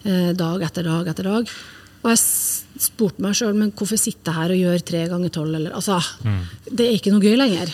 [0.03, 1.53] eh, dag etter dag etter dag.
[2.01, 2.21] Og jeg
[2.81, 5.99] spurte meg sjøl, men hvorfor sitter jeg her og gjør tre ganger tolv, eller Altså,
[6.65, 7.71] det er ikke noe gøy lenger.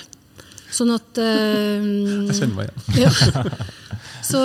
[0.68, 1.86] Sånn at eh,
[2.28, 3.08] Jeg kjenner meg igjen.
[3.08, 3.54] ja.
[4.28, 4.40] Så,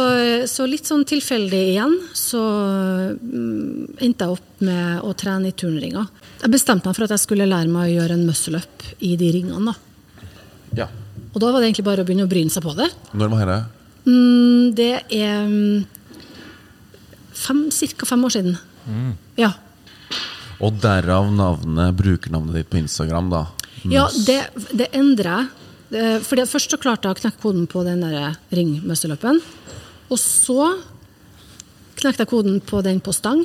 [0.47, 2.40] så litt sånn tilfeldig igjen, så
[3.18, 6.07] mm, endte jeg opp med å trene i turnringer.
[6.42, 9.31] Jeg bestemte meg for at jeg skulle lære meg å gjøre en muscle-up i de
[9.35, 9.73] ringene.
[9.73, 10.29] da.
[10.85, 10.88] Ja.
[11.33, 12.90] Og da var det egentlig bare å begynne å bryne seg på det.
[13.16, 13.81] Når var dette?
[14.07, 15.83] Mm, det er mm,
[17.42, 18.09] fem, ca.
[18.09, 18.61] fem år siden.
[19.38, 19.53] Ja.
[20.62, 23.47] Og derav navnet, brukernavnet ditt på Instagram, da.
[23.90, 24.38] Ja, det,
[24.71, 25.51] det endrer jeg.
[26.25, 29.42] Fordi Først så klarte jeg å knekke koden på den der ringmuscle-upen.
[30.11, 30.79] Og så
[31.97, 33.45] knekte jeg koden på den på stang,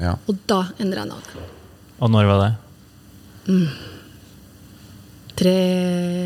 [0.00, 0.16] Ja.
[0.28, 1.50] og da endrer jeg navnet.
[2.00, 2.54] Og når var det?
[5.34, 5.54] Tre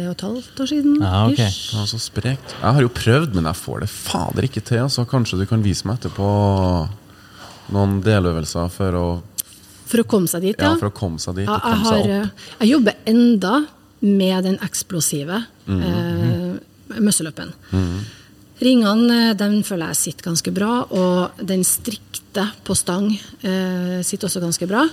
[0.08, 0.98] og et halvt år siden.
[1.00, 1.38] Ja, ok.
[1.40, 1.72] ish.
[1.74, 2.52] Ja, så sprekt.
[2.60, 4.84] Jeg har jo prøvd, men jeg får det fader ikke til.
[4.92, 6.28] Så kanskje du kan vise meg etterpå
[7.72, 9.06] noen deløvelser for å,
[9.88, 10.76] For å komme seg dit, ja, ja.
[10.76, 12.10] for å komme seg dit Ja, jeg, har, seg opp.
[12.12, 13.54] eh, jeg jobber enda
[14.02, 15.82] med den eksplosive Mhm.
[16.92, 17.52] eh, muscle-upen.
[18.64, 24.28] Ringene eh, den føler jeg sitter ganske bra, og den strikte på stang eh, sitter
[24.28, 24.86] også ganske bra.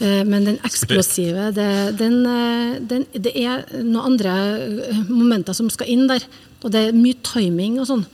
[0.00, 1.68] Eh, men den eksplosive, det,
[2.00, 4.34] den, eh, den, det er noen andre
[4.88, 6.24] eh, momenter som skal inn der.
[6.60, 8.04] Og det er mye timing og sånn.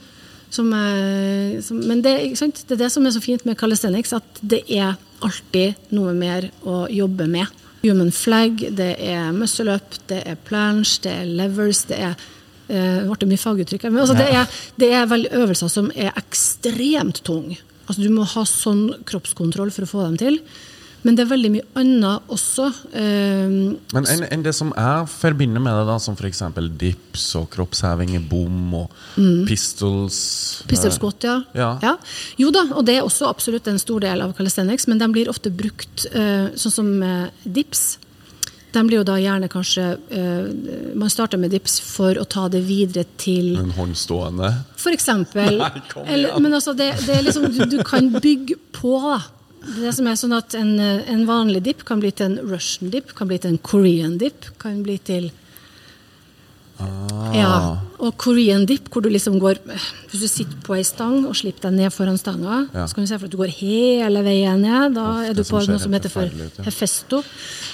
[0.51, 4.41] Som, eh, som, men det, det er det som er så fint med calisthenics, at
[4.41, 7.51] det er alltid noe mer å jobbe med.
[7.83, 12.27] Human flag, det er muscle up, det er planche, det er levers, det er
[12.69, 16.11] eh, Nå ble mye faguttrykk men altså, det, er, det er vel øvelser som er
[16.19, 17.59] ekstremt tunge.
[17.87, 20.41] Altså, du må ha sånn kroppskontroll for å få dem til.
[21.05, 22.65] Men det er veldig mye annet også.
[22.91, 23.53] Eh,
[23.93, 26.41] Men enn en det som jeg forbinder med det, da, som f.eks.
[26.81, 28.97] dips og kroppsheving i bom og
[29.47, 30.17] pistols
[30.65, 30.67] Mm.
[30.67, 31.37] Pistol squat, ja.
[31.55, 31.93] Ja.
[32.41, 35.29] Jo da, og det er også absolutt en stor del av calisthenics, men de blir
[35.31, 37.99] ofte brukt eh, sånn som eh, dips.
[38.77, 42.61] De blir jo da gjerne kanskje uh, Man starter med dips for å ta det
[42.67, 45.57] videre til En håndstående For eksempel.
[45.63, 45.71] Nei,
[46.05, 49.17] eller, men altså, det, det er liksom, du, du kan bygge på, da.
[49.67, 52.29] Det er det som er sånn at en, eh, en vanlig dip kan bli til
[52.29, 55.31] en Russian dip, kan bli til en Korean dip, kan bli til
[57.33, 57.77] Ja.
[57.99, 61.67] Og Korean dip, hvor du liksom går Hvis du sitter på ei stang og slipper
[61.69, 62.85] deg ned foran stanga, Ja.
[62.85, 64.93] så kan du se for at du går hele veien ned.
[64.93, 66.63] Da Uff, er du på noe som heter for ut, ja.
[66.63, 67.23] hefesto.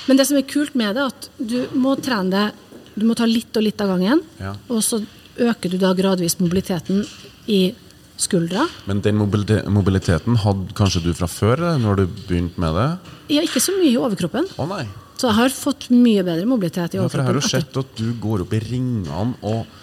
[0.08, 2.52] Men det som er kult med det, er at du må trene det
[2.96, 4.54] Du må ta litt og litt av gangen, Ja.
[4.70, 5.04] og så
[5.40, 7.04] øker du da gradvis mobiliteten
[7.48, 7.74] i
[8.16, 8.68] skuldra.
[8.86, 13.00] Men den mobiliteten hadde kanskje du fra før, når du begynte med det?
[13.34, 14.46] Ja, ikke så mye i overkroppen.
[14.60, 14.86] Å nei.
[15.24, 17.92] Så jeg har fått mye bedre mobilitet i Ja, for jeg har jo sett at
[17.96, 19.80] du går opp i ringene og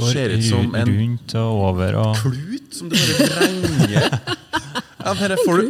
[0.00, 4.14] Går ser ut som en rundt og over og klut som du bare vrenger.
[5.00, 5.68] Ja, men får du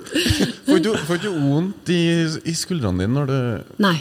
[0.67, 2.01] får du, får du vondt i,
[2.51, 3.95] i skuldrene dine når du Nei.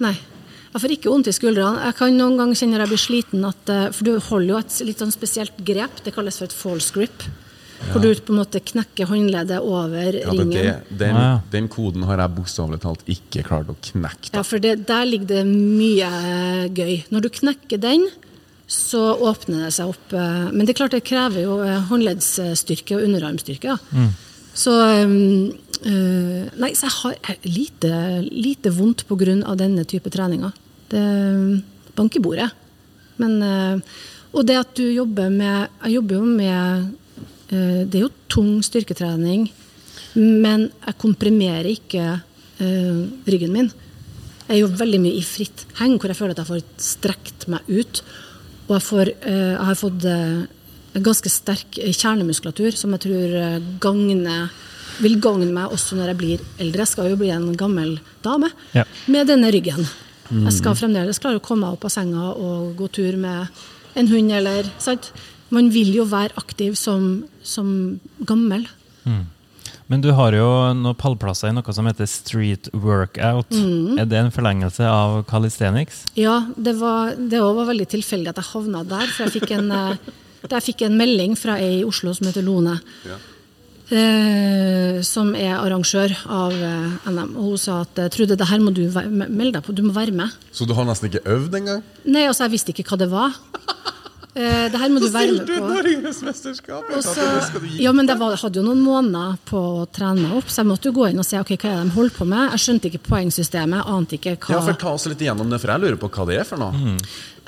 [0.00, 0.14] Nei.
[0.14, 1.82] Jeg får ikke vondt i skuldrene.
[1.90, 4.60] Jeg kan noen ganger kjenne når jeg blir sliten, at, eh, for du holder jo
[4.62, 6.00] et litt sånn spesielt grep.
[6.06, 7.26] Det kalles for et false grip.
[7.92, 10.50] Hvor du på en måte knekker håndleddet over Ja, det, ringen.
[10.50, 11.40] det, den, ja.
[11.52, 14.32] den koden har jeg bokstavelig talt ikke klart å knekke.
[14.34, 16.10] Ja, for det, der ligger det mye
[16.74, 16.94] gøy.
[17.14, 18.06] Når du knekker den,
[18.66, 20.12] så åpner det seg opp.
[20.16, 23.76] eh, Men det er klart det krever jo eh, håndleddsstyrke og underarmstyrke.
[23.76, 24.08] Ja.
[24.54, 25.50] Så um,
[25.82, 27.90] uh, Nei, så jeg har lite,
[28.30, 29.54] lite vondt pga.
[29.58, 30.52] denne type treninger.
[30.88, 31.02] Det
[31.96, 32.50] banker bordet.
[33.18, 33.80] Men uh,
[34.34, 36.86] Og det at du jobber med Jeg jobber jo med eh,
[37.90, 39.48] Det er jo tung styrketrening,
[40.16, 42.04] men jeg komprimerer ikke
[42.62, 43.70] eh, ryggen min.
[44.48, 47.46] Jeg er jo veldig mye i fritt heng, hvor jeg føler at jeg får strekt
[47.52, 48.02] meg ut.
[48.68, 50.44] Og jeg, får, eh, jeg har fått eh,
[50.94, 54.50] en ganske sterk kjernemuskulatur som jeg tror eh, gagner
[55.02, 56.84] vil gagne meg også når jeg blir eldre.
[56.84, 58.84] Jeg skal jo bli en gammel dame Ja.
[59.10, 59.82] med denne ryggen.
[60.30, 63.48] Jeg skal fremdeles klare å komme meg opp av senga og gå tur med
[63.98, 65.10] en hund eller sant?
[65.54, 67.70] Man vil jo være aktiv som, som
[68.26, 68.66] gammel.
[69.86, 70.46] Men du har jo
[70.78, 73.52] noen pallplasser i noe som heter street workout.
[73.52, 73.98] Mm.
[74.00, 76.06] Er det en forlengelse av calisthenics?
[76.16, 79.04] Ja, det var, det var veldig tilfeldig at jeg havna der.
[79.12, 80.10] For jeg fikk en, eh,
[80.56, 82.78] jeg fikk en melding fra ei i Oslo som heter Lone.
[83.92, 87.34] eh, som er arrangør av eh, NM.
[87.36, 89.92] Og hun sa at eh, Trude, det her må du melde deg på, du må
[89.96, 90.32] være med.
[90.54, 91.84] Så du har nesten ikke øvd engang?
[92.08, 93.36] Nei, altså, jeg visste ikke hva det var.
[94.34, 95.58] Eh, det her må du være med på.
[95.70, 96.88] Norgesmesterskap!
[96.96, 97.26] Og så,
[97.78, 100.70] ja, men det var, hadde jo noen måneder på å trene meg opp, så jeg
[100.72, 102.48] måtte jo gå inn og se ok, hva er det de holder på med.
[102.56, 105.70] Jeg skjønte ikke poengsystemet, ante ikke hva Ja, for Ta oss litt igjennom det, for
[105.70, 106.96] jeg lurer på hva det er for noe.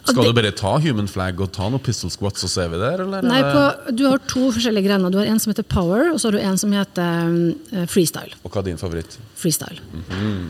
[0.07, 3.03] Skal du bare ta human flag og ta noen pistol squats, så ser vi der?
[3.03, 3.27] Eller?
[3.27, 5.11] Nei, på, Du har to forskjellige grener.
[5.11, 7.33] Du har en som heter power, og så har du en som heter
[7.75, 8.39] eh, freestyle.
[8.45, 9.19] Og hva er din favoritt?
[9.37, 9.83] freestyle.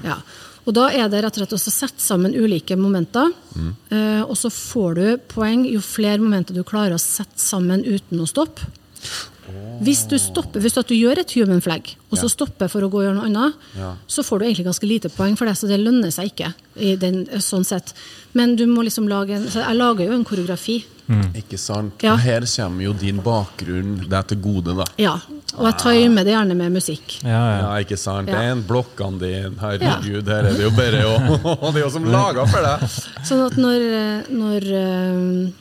[0.05, 0.21] ja.
[0.67, 4.25] Og da er det rett og slett å sette sammen ulike momenter, Mm.
[4.29, 8.27] og så får du poeng jo flere momenter du klarer å sette sammen uten å
[8.27, 8.67] stoppe.
[9.81, 12.99] Hvis du stopper, hvis du gjør et human flag, og så stopper for å gå
[12.99, 13.93] og gjøre noe annet, Ja.
[14.09, 16.53] så får du egentlig ganske lite poeng for det, så det lønner seg ikke.
[16.77, 17.95] I den, sånn sett.
[18.35, 20.85] Men du må liksom lage en, så Jeg lager jo en koreografi.
[21.39, 22.03] Ikke sant?
[22.03, 22.17] Ja.
[22.19, 24.85] Her kommer jo din bakgrunn deg til gode, da.
[24.99, 25.15] Ja.
[25.57, 27.21] Og jeg timer det gjerne med musikk.
[27.23, 27.61] Ja, ja.
[27.61, 28.29] Ja, ikke sant?
[28.29, 28.35] Ja.
[28.35, 29.53] Det er en blokkene dine.
[29.61, 32.99] Herregud, her er det jo bare å Det er jo som laga for deg!
[33.29, 33.87] Sånn at når,
[34.35, 35.53] når, eh,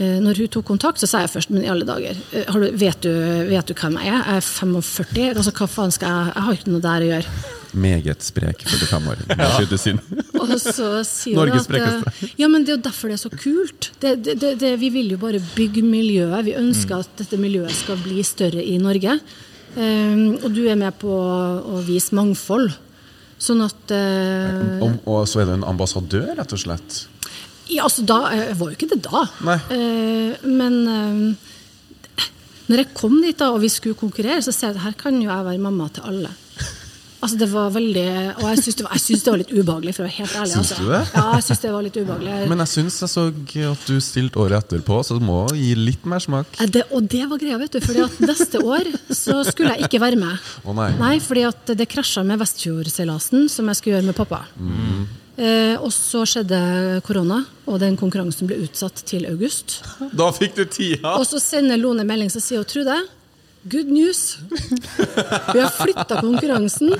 [0.00, 3.00] når hun tok kontakt, så sa jeg først Men i alle dager, eh, du, vet,
[3.04, 3.10] du,
[3.50, 4.20] vet du hvem jeg er?
[4.20, 5.24] Jeg er 45.
[5.34, 7.34] Altså, hva faen skal jeg Jeg har ikke noe der å gjøre.
[7.80, 9.28] Meget sprek 45-åring.
[9.38, 9.50] Ja.
[10.40, 13.22] Og så sier hun Norges at eh, Ja, men det er jo derfor det er
[13.22, 13.92] så kult.
[14.00, 16.48] Det, det, det, det, vi vil jo bare bygge miljøet.
[16.48, 19.20] Vi ønsker at dette miljøet skal bli større i Norge.
[19.76, 22.72] Um, og du er med på å vise mangfold.
[23.40, 27.04] Sånn at uh, Og, og så er du en ambassadør, rett og slett.
[27.70, 29.24] Ja, altså da, Jeg var jo ikke det da.
[29.46, 29.58] Nei.
[29.76, 32.26] Eh, men eh,
[32.70, 35.18] når jeg kom dit da, og vi skulle konkurrere, så ser jeg at her kan
[35.18, 36.30] jo jeg være mamma til alle.
[37.20, 38.04] Altså det var veldig,
[38.40, 38.86] Og jeg syns det,
[39.26, 40.52] det var litt ubehagelig, for å være helt ærlig.
[40.54, 40.78] Syns altså.
[40.80, 41.00] du det?
[41.12, 42.36] Ja, jeg synes det var litt ubehagelig.
[42.52, 43.24] Men jeg syns jeg så
[43.74, 46.56] at du stilte året etterpå, så du må gi litt mer smak.
[46.56, 47.80] Eh, Det, og det var greia, vet du.
[47.84, 50.48] fordi at neste år så skulle jeg ikke være med.
[50.64, 51.18] Å nei.
[51.20, 54.46] fordi at det krasja med Vestfjordseilasen, som jeg skulle gjøre med pappa.
[54.56, 55.19] Eh,
[55.80, 56.58] og så skjedde
[57.06, 59.78] korona, og den konkurransen ble utsatt til august.
[60.12, 61.14] Da fikk du tida!
[61.16, 62.98] Og så sender Lone melding som sier hun Trude,
[63.72, 64.38] good news.
[64.50, 66.92] Vi har flytta konkurransen.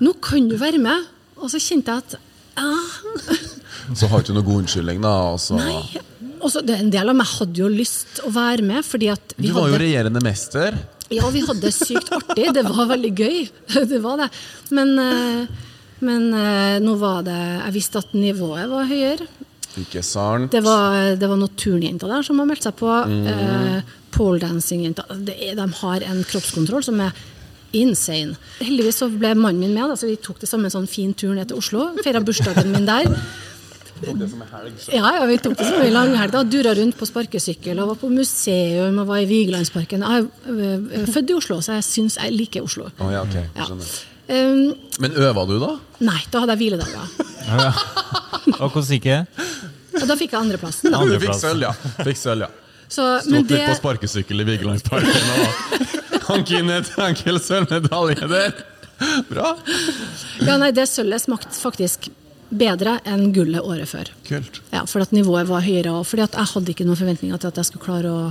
[0.00, 1.08] Nå kan du være med.
[1.40, 2.18] Og så kjente jeg at
[2.60, 3.00] ah.
[3.96, 5.14] Så har du ikke noe god unnskyldning, da.
[5.32, 5.56] Altså.
[5.60, 6.02] nei.
[6.40, 9.34] Og så, det, en del av meg hadde jo lyst å være med, fordi at
[9.36, 10.76] Du var var jo regjerende mester.
[11.12, 12.46] Ja, vi hadde det sykt artig.
[12.54, 13.40] Det var veldig gøy.
[13.92, 14.30] Det var det.
[14.76, 15.66] Men, eh,
[16.00, 19.26] men eh, nå var det Jeg visste at nivået var høyere.
[19.78, 20.50] Ikke sant?
[20.50, 22.90] Det var, det var noen turnjenter der som har meldt seg på.
[23.06, 25.04] Eh, Poledancing-jenter.
[25.30, 27.12] Er- De har en kroppskontroll som er
[27.72, 28.34] insane.
[28.58, 31.12] Heldigvis så ble mannen min med, da, så vi tok det som en sånn fin
[31.14, 31.92] tur ned til Oslo.
[32.02, 33.06] Feira bursdagen min der.
[34.00, 36.32] Tok det som en Ja, ja, vi tok det som en langhelg.
[36.34, 40.02] da, Dura rundt på sparkesykkel og var på museum og var i Vigelandsparken.
[40.02, 42.88] Jeg er øh, født i Oslo, så jeg syns jeg liker Oslo.
[42.98, 43.68] Å, ja, ok, jeg Ja.
[44.30, 45.72] Um, Men øva du, da?
[46.06, 47.06] nei, da hadde jeg hviledager.
[48.60, 49.20] Og hvordan gikk det?
[50.00, 50.92] Og da fikk jeg andreplassen.
[50.94, 51.00] da.
[51.02, 51.72] Du fikk sølv, ja.
[52.06, 52.50] Fikk selv, ja.
[52.90, 58.54] Så, men det, litt på sparkesykkel i Vigelandsparken og hanket inn et enkel sølvmedalje der.
[59.30, 59.54] Bra.
[60.44, 62.10] ja, nei, det sølvet smakte faktisk
[62.50, 64.10] bedre enn gullet året før.
[64.26, 64.60] Kult.
[64.74, 67.50] Ja, fordi at nivået var høyere, og fordi at jeg hadde ikke noen forventninger til
[67.52, 68.22] at jeg skulle klare å,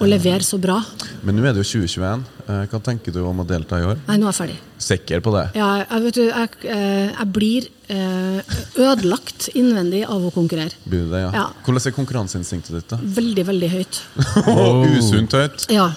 [0.00, 0.78] å levere så bra.
[1.26, 2.24] Men nå er det jo 2021.
[2.48, 4.00] Eh, Hva tenker du om å delta i år?
[4.08, 4.58] Nei, nå er jeg ferdig.
[4.88, 5.44] Sikker på det?
[5.58, 8.56] Ja, jeg, vet du, jeg, eh, jeg blir eh,
[8.88, 10.72] ødelagt innvendig av å konkurrere.
[10.88, 11.30] Blir det, ja?
[11.36, 11.46] Ja.
[11.66, 13.00] Hvordan er konkurranseinstinktet ditt, da?
[13.20, 14.02] Veldig, veldig høyt.
[14.98, 15.68] Usunt høyt.
[15.74, 15.90] Ja.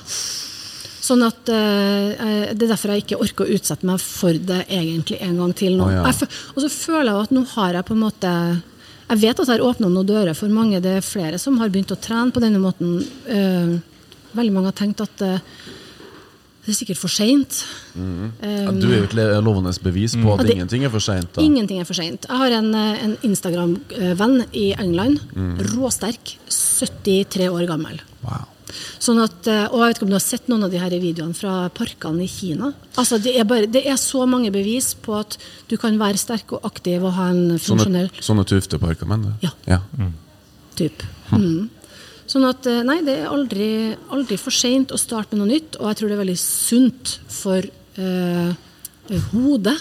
[1.11, 5.17] Sånn at uh, Det er derfor jeg ikke orker å utsette meg for det egentlig
[5.25, 5.89] en gang til nå.
[5.89, 6.29] Oh, ja.
[6.55, 8.31] Og så føler jeg at nå har jeg på en måte
[9.11, 10.79] Jeg vet at jeg har åpna noen dører for mange.
[10.83, 13.01] Det er flere som har begynt å trene på denne måten.
[13.27, 13.75] Uh,
[14.37, 15.37] veldig mange har tenkt at uh,
[16.61, 17.55] det er sikkert for seint.
[17.97, 21.39] Ja, du er jo et lovende bevis på at det- ingenting er for seint.
[21.41, 22.27] Ingenting er for seint.
[22.29, 25.23] Jeg har en, en Instagram-venn i England.
[25.73, 26.35] Råsterk.
[26.53, 27.97] 73 år gammel.
[28.21, 28.45] Wow.
[29.01, 30.95] Sånn at, eh, og jeg vet ikke om du har sett noen av de her
[31.01, 32.71] videoene fra parkene i Kina.
[32.95, 35.37] Altså, det, er bare, det er så mange bevis på at
[35.71, 39.47] du kan være sterk og aktiv og ha en funksjonell sånne tufteparker, mener du?
[39.47, 39.53] Ja.
[39.69, 40.09] ja.
[40.79, 41.05] typ.
[41.31, 41.69] Mm.
[42.31, 43.69] Sånn at eh, nei, det er aldri,
[44.13, 47.15] aldri for seint å starte med noe nytt, og jeg tror det er veldig sunt
[47.31, 47.65] for
[47.99, 48.51] eh,
[49.31, 49.79] hodet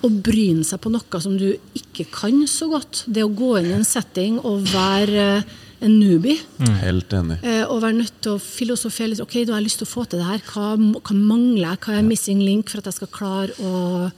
[0.00, 3.04] å bryne seg på noe som du ikke kan så godt.
[3.06, 6.38] Det å gå inn i en setting og være eh, en newbie.
[6.82, 7.38] Helt enig.
[7.42, 9.22] Eh, og være nødt til å filosofere litt.
[9.24, 10.42] Ok, da har jeg lyst til å få til det her.
[10.52, 11.80] Hva, hva mangler jeg?
[11.86, 14.10] Hva er missing link for at jeg skal klare å,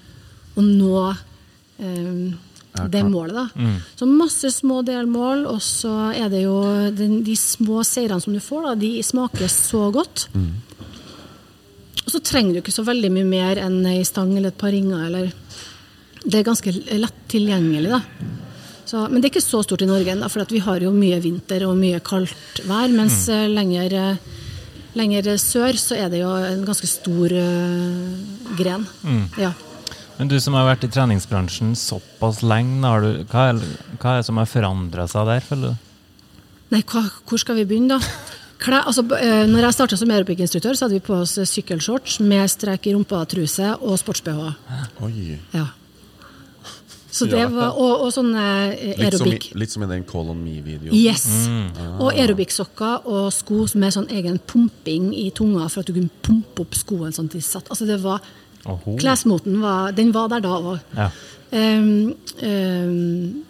[0.59, 2.33] å nå eh,
[2.73, 3.71] det målet, da.
[4.01, 6.57] Så masse små delmål, og så er det jo
[6.97, 10.27] den, de små seirene som du får, da, de smaker så godt.
[12.07, 14.73] og så trenger du ikke så veldig mye mer enn ei stang eller et par
[14.73, 15.05] ringer.
[15.11, 15.35] Eller.
[16.25, 17.93] Det er ganske lett tilgjengelig.
[17.93, 18.01] da.
[18.93, 21.17] Så, men det er ikke så stort i Norge, ennå, for vi har jo mye
[21.25, 22.93] vinter og mye kaldt vær.
[22.93, 23.55] Mens mm.
[23.57, 24.43] lenger, eh,
[25.01, 28.85] lenger sør så er det jo en ganske stor uh, gren.
[29.41, 29.55] Ja.
[30.19, 33.65] Men du som har vært i treningsbransjen såpass lenge, har du, hva, er,
[33.97, 35.91] hva er det som har forandra seg der, føler du?
[36.77, 38.39] Nei, hva, hvor skal vi begynne, da?
[38.63, 42.45] Kle, altså, eh, når jeg starta som aerobic-instruktør, så hadde vi på oss sykkelshorts med
[42.53, 44.53] strek i rumpa-truse og sports-BH.
[45.57, 45.71] Ja.
[47.13, 48.43] Så det var, og, og sånne
[48.73, 49.03] aerobic.
[49.03, 50.95] Litt som, i, litt som i den Call on Me-videoen.
[50.97, 51.27] Yes.
[51.99, 56.65] Og aerobic-sokker og sko med sånn egen pumping i tunga for at du kunne pumpe
[56.65, 57.69] opp skoen sånn de satt.
[57.69, 58.25] Altså det var,
[58.63, 58.97] Oho.
[58.97, 60.83] Klesmoten var, den var der da òg.
[60.97, 61.11] Ja.
[61.53, 63.43] Um, um,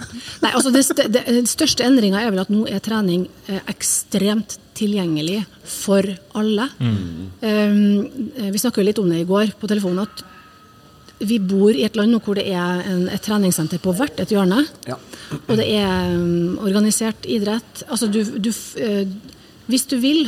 [0.42, 0.80] nei, altså det,
[1.14, 6.08] det, den største endringa er vel at nå er trening eh, ekstremt tilgjengelig for
[6.38, 6.66] alle.
[6.82, 10.24] Um, eh, vi snakka litt om det i går på telefonen, at
[11.28, 14.32] vi bor i et land nå hvor det er en, et treningssenter på hvert et
[14.34, 14.62] hjørne.
[14.88, 14.98] Ja.
[15.46, 17.84] Og det er um, organisert idrett.
[17.88, 18.50] Altså du, du
[18.82, 19.08] eh,
[19.70, 20.26] Hvis du vil,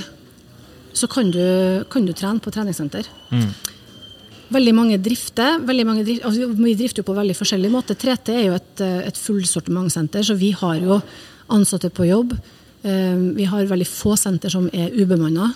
[0.94, 3.08] så kan du, kan du trene på treningssenter.
[4.54, 5.58] Veldig mange drifter.
[5.66, 7.98] Veldig mange drifter altså vi drifter jo på veldig forskjellig måte.
[7.98, 11.00] 3T er jo et, eh, et fullsortimentsenter, så vi har jo
[11.54, 12.36] ansatte på jobb.
[12.84, 15.50] Eh, Vi har veldig få senter som er ubemanna.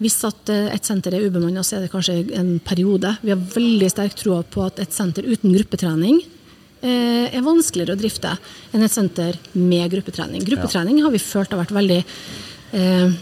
[0.00, 3.16] Hvis at eh, et senter er ubemanna, så er det kanskje en periode.
[3.22, 6.22] Vi har veldig sterk tro på at et senter uten gruppetrening
[6.82, 8.32] eh, er vanskeligere å drifte
[8.72, 10.44] enn et senter med gruppetrening.
[10.46, 13.18] Gruppetrening har vi følt har vært veldig eh,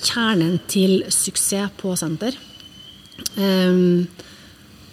[0.00, 2.36] kjernen til suksess på senter.
[3.36, 4.06] Um,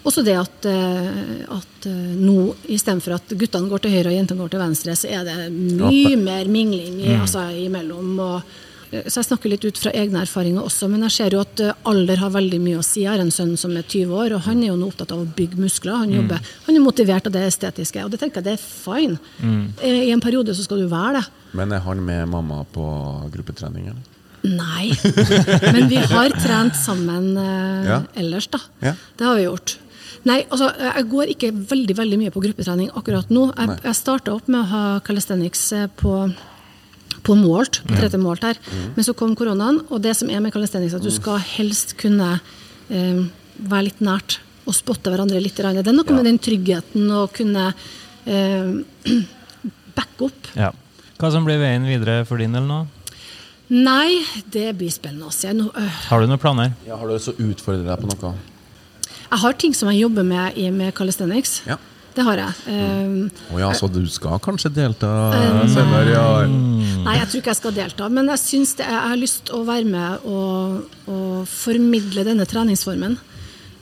[0.06, 4.44] også det at, eh, at eh, nå, istedenfor at guttene går til høyre og jentene
[4.44, 8.12] går til venstre, så er det mye mer mingling i, altså, imellom.
[8.22, 8.54] Og,
[8.92, 11.62] eh, så jeg snakker litt ut fra egne erfaringer også, men jeg ser jo at
[11.90, 13.02] alder har veldig mye å si.
[13.02, 15.24] Jeg har en sønn som er 20 år, og han er jo nå opptatt av
[15.24, 15.98] å bygge muskler.
[16.04, 19.18] Han, jobber, han er motivert av det estetiske, og det tenker jeg det er fine.
[19.42, 19.64] Mm.
[19.82, 21.26] I en periode så skal du være det.
[21.56, 22.84] Men er han med mamma på
[23.34, 23.90] gruppetrening?
[23.90, 24.12] Eller?
[24.46, 24.92] Nei,
[25.74, 27.98] men vi har trent sammen eh, Ja.
[28.14, 28.60] ellers, da.
[28.84, 28.92] Ja.
[29.18, 29.76] Det har vi gjort.
[30.26, 33.46] Nei, altså, jeg går ikke veldig veldig mye på gruppetrening akkurat nå.
[33.52, 33.76] Jeg, Nei.
[33.84, 36.16] jeg starta opp med å ha calisthenics eh, på,
[37.26, 38.58] på målt, på 30 målt her.
[38.66, 38.88] Mm.
[38.96, 42.32] Men så kom koronaen, og det som er med calisthenics, at du skal helst kunne
[42.90, 43.22] eh,
[43.56, 45.54] være litt nært og spotte hverandre litt.
[45.62, 47.68] Det er noe med den tryggheten å kunne
[48.26, 48.74] eh,
[49.96, 50.50] backe opp.
[50.58, 50.72] Ja.
[51.16, 52.82] Hva som blir veien videre for din del nå?
[53.72, 54.20] Nei,
[54.52, 55.54] det blir spennende å se.
[55.54, 56.74] Nå, øh, Har du noen planer?
[56.86, 58.34] Ja, har du lyst til å utfordre deg på noe?
[59.26, 61.60] Jeg har ting som jeg jobber med i med calisthenics.
[61.66, 61.78] Ja.
[62.16, 62.52] Det har jeg.
[62.72, 65.10] Um, oh ja, så du skal kanskje delta
[65.68, 66.46] senere i år?
[66.48, 69.58] nei, jeg tror ikke jeg skal delta, men jeg, syns det jeg har lyst til
[69.58, 73.18] å være med og, og formidle denne treningsformen.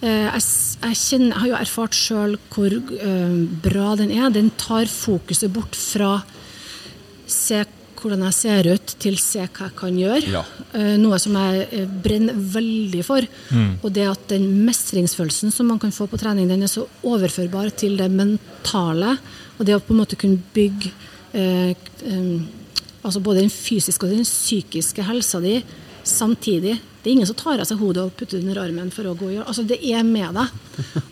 [0.02, 0.42] Eh, jeg,
[0.82, 4.34] jeg, kjenner, jeg har jo erfart sjøl hvor uh, bra den er.
[4.34, 6.16] Den tar fokuset bort fra
[7.30, 7.62] se
[8.04, 10.32] hvordan jeg ser ut, til se hva jeg kan gjøre.
[10.32, 10.42] Ja.
[10.76, 13.26] Eh, Noe som jeg eh, brenner veldig for.
[13.80, 17.72] Og det at den mestringsfølelsen som man kan få på trening, den er så overførbar
[17.76, 19.16] til det mentale.
[19.58, 20.92] Og det å på en måte kunne bygge
[21.34, 22.36] eh, eh,
[23.04, 25.58] altså både den fysiske og den psykiske helsa di
[26.04, 26.78] samtidig.
[27.02, 29.12] Det er ingen som tar av seg hodet og putter det under armen for å
[29.16, 30.54] gå og gjøre Altså, det er med deg.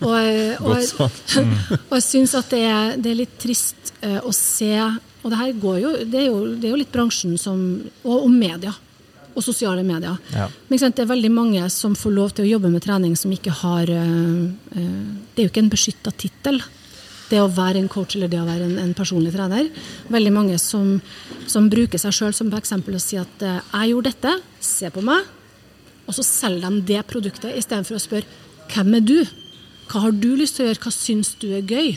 [0.01, 1.35] Og, og, og, Godt sagt.
[1.91, 4.73] og jeg syns at det er, det er litt trist eh, å se
[5.23, 7.59] Og det her går jo Det er jo, det er jo litt bransjen som
[8.05, 8.75] Og, og media.
[9.33, 10.19] Og sosiale medier.
[10.35, 10.51] Ja.
[10.69, 13.33] Men sant, det er veldig mange som får lov til å jobbe med trening som
[13.33, 14.43] ikke har eh,
[14.77, 16.61] Det er jo ikke en beskytta tittel.
[17.31, 19.71] Det å være en coach eller det å være en, en personlig trener.
[20.13, 20.99] Veldig mange som,
[21.49, 25.01] som bruker seg sjøl som eksempel og sier at eh, 'jeg gjorde dette, se på
[25.01, 25.25] meg',
[26.05, 28.29] og så selger de det produktet istedenfor å spørre
[28.69, 29.33] 'hvem er du'?
[29.89, 30.85] Hva har du lyst til å gjøre?
[30.85, 31.97] Hva syns du er gøy?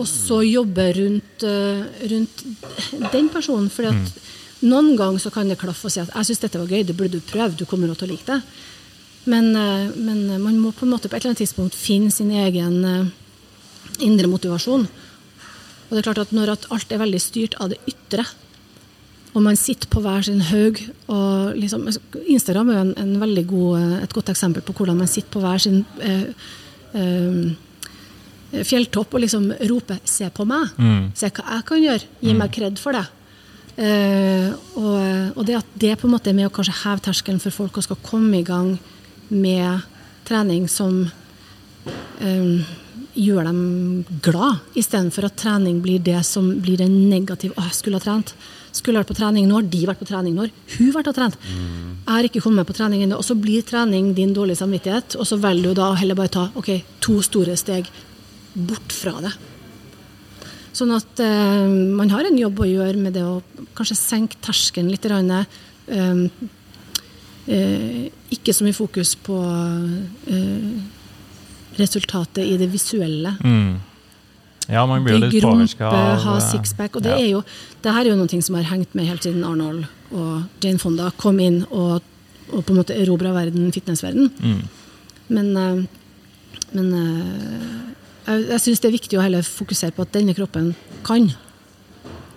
[0.00, 1.82] Og så jobbe rundt, eh,
[2.12, 2.44] rundt
[3.12, 3.70] den personen.
[3.70, 4.12] fordi at
[4.62, 6.96] noen ganger så kan det klaffe og si at 'jeg syns dette var gøy, det
[6.96, 8.42] burde du prøve, du kommer til å like det'.
[9.26, 12.30] Men, eh, men man må på en måte på et eller annet tidspunkt finne sin
[12.30, 13.06] egen eh,
[14.00, 14.88] indre motivasjon.
[14.88, 18.24] Og det er klart at når at alt er veldig styrt av det ytre,
[19.32, 20.78] og man sitter på hver sin haug
[21.08, 21.86] og liksom,
[22.28, 25.62] Instagram er jo en, en god, et godt eksempel på hvordan man sitter på hver
[25.62, 26.26] sin eh,
[26.94, 27.52] eh,
[28.52, 30.68] fjelltopp og liksom roper 'se på meg',
[31.14, 33.06] se hva jeg kan gjøre, gi meg kred for det.
[33.72, 37.40] Uh, og, og det at det på en måte er med å kanskje heve terskelen
[37.40, 38.78] for folk og skal komme i gang
[39.30, 39.80] med
[40.28, 41.08] trening som
[42.20, 42.64] um,
[43.16, 47.96] gjør dem glad, istedenfor at trening blir det som blir den negative 'Å, jeg skulle
[47.96, 48.34] ha trent'.
[48.72, 49.48] skulle vært på trening.
[49.48, 50.34] Nå har de vært på trening.
[50.34, 50.48] nå,
[50.78, 51.36] hun vært og trent.
[51.44, 53.18] Jeg har ikke kommet på trening ennå.
[53.18, 56.50] Og så blir trening din dårlige samvittighet, og så velger du da heller bare ta
[56.54, 57.84] ok, to store steg
[58.54, 59.32] bort fra det.
[60.72, 63.42] Sånn at eh, man har en jobb å gjøre med det å
[63.76, 65.04] kanskje senke terskelen litt.
[65.04, 66.26] eh,
[67.46, 69.38] eh, ikke så mye fokus på
[70.32, 70.68] eh,
[71.76, 73.36] resultatet i det visuelle.
[73.44, 73.80] Mm.
[74.70, 76.96] Ja, man blir jo litt påvirka av ha sixpack.
[76.96, 77.18] Og det ja.
[77.20, 77.42] er jo
[77.82, 81.10] det her er jo noe som har hengt med helt siden Arnold og Jane Fonda
[81.20, 82.00] kom inn og,
[82.52, 84.30] og på en måte erobra verden, fitnessverden.
[84.40, 84.62] Mm.
[85.32, 85.82] Men, eh,
[86.76, 87.92] men eh,
[88.26, 90.72] jeg, jeg syns det er viktig å heller fokusere på at denne kroppen
[91.06, 91.30] kan.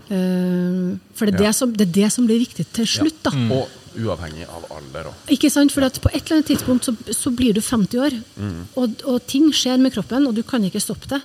[0.06, 1.48] Uh, for det er, Ja.
[1.50, 3.34] det, som, det er det som blir viktig til slutt, Ja.
[3.34, 3.52] Mm.
[3.52, 5.32] Og uavhengig av alder Også.
[5.32, 5.72] Ikke sant?
[5.72, 8.18] For at på et eller annet tidspunkt så, så blir du 50 år,
[8.76, 11.22] og, og ting skjer med kroppen, og du kan ikke stoppe det.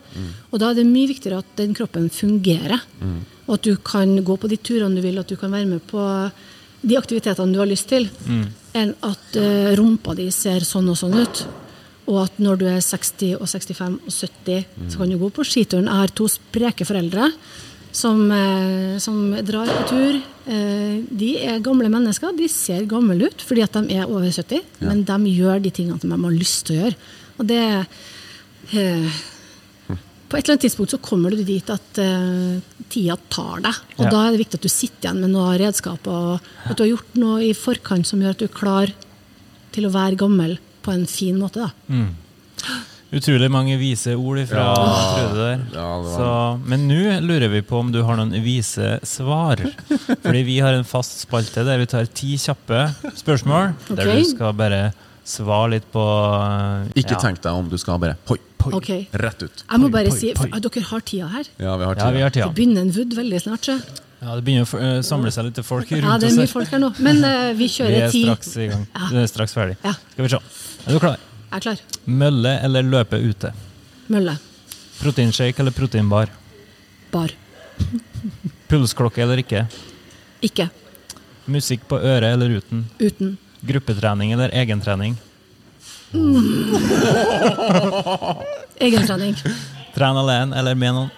[0.52, 2.80] Og da er det mye viktigere at den kroppen fungerer,
[3.48, 5.82] og at du kan gå på de turene du vil, at du kan være med
[5.90, 6.04] på
[6.80, 8.06] de aktivitetene du har lyst til,
[8.72, 11.42] enn at uh, rumpa di ser sånn og sånn ut.
[12.10, 15.44] Og at når du er 60 og 65 og 70, så kan du gå på
[15.46, 15.86] skituren.
[15.86, 17.28] Jeg har to spreke foreldre
[17.94, 20.18] som, eh, som drar på tur.
[20.50, 22.34] Eh, de er gamle mennesker.
[22.36, 26.00] De ser gamle ut fordi at de er over 70, men de gjør de tingene
[26.02, 26.96] som de har lyst til å gjøre.
[27.38, 27.62] Og det
[28.74, 29.10] eh,
[30.30, 33.74] På et eller annet tidspunkt så kommer du dit at eh, tida tar deg.
[33.98, 34.10] Og Ja.
[34.10, 36.40] da er det viktig at du sitter igjen med noe redskap, og
[36.70, 38.92] at du har gjort noe i forkant som gjør at du er klar
[39.74, 40.58] til å være gammel
[40.90, 41.68] på en fin måte.
[41.68, 41.70] da.
[43.10, 44.74] Utrolig mange vise ord fra Ja.
[45.16, 45.62] Trude der.
[45.74, 49.58] Ja, var- Så, men nå lurer vi på om du har noen vise svar.
[50.22, 53.74] Fordi vi har en fast spalte der vi tar ti kjappe spørsmål.
[53.88, 54.92] Der du skal bare
[55.26, 57.22] svare litt på eh, Ikke ja.
[57.22, 58.72] tenk deg om du skal bare hoi, Poi.
[58.76, 59.06] Okay.
[59.12, 59.64] rett ut.
[59.64, 60.50] Jeg må bare poi, si, poi.
[60.50, 61.44] for, Dere har tida her.
[61.58, 63.64] Ja, vi har Ja, vi har Det begynner en wood veldig snart.
[63.64, 63.78] Så.
[64.20, 66.10] Ja, det begynner å eh, samle seg litt folk rundt oss.
[66.12, 66.92] Ja, det er mye folk her nå.
[67.00, 68.86] Men uh, vi Vi er straks i gang.
[68.94, 69.08] Ja.
[69.08, 69.78] Du er straks ferdig.
[69.82, 69.94] Ja.
[70.12, 70.40] Skal vi se.
[70.86, 71.18] Er du klar?
[71.50, 71.80] Jeg er klar.
[72.06, 73.52] Mølle eller løpe ute?
[74.10, 74.36] Mølle.
[75.00, 76.30] Proteinshake eller proteinbar?
[77.12, 77.30] Bar.
[78.70, 79.64] Pulsklokke eller ikke?
[80.46, 80.68] Ikke.
[81.50, 82.84] Musikk på øret eller uten?
[83.00, 83.36] Uten.
[83.66, 85.16] Gruppetrening eller egentrening?
[88.80, 89.34] Egentrening.
[89.94, 91.10] Tren alene eller med noen?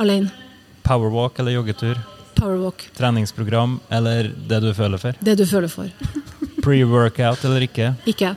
[0.00, 0.28] Alene.
[0.86, 1.98] Powerwalk eller joggetur?
[2.36, 2.88] Powerwalk.
[2.96, 5.16] Treningsprogram eller det du føler for?
[5.20, 5.88] Det du føler for.
[6.64, 7.92] Pre-workout eller ikke?
[8.10, 8.34] Ikke.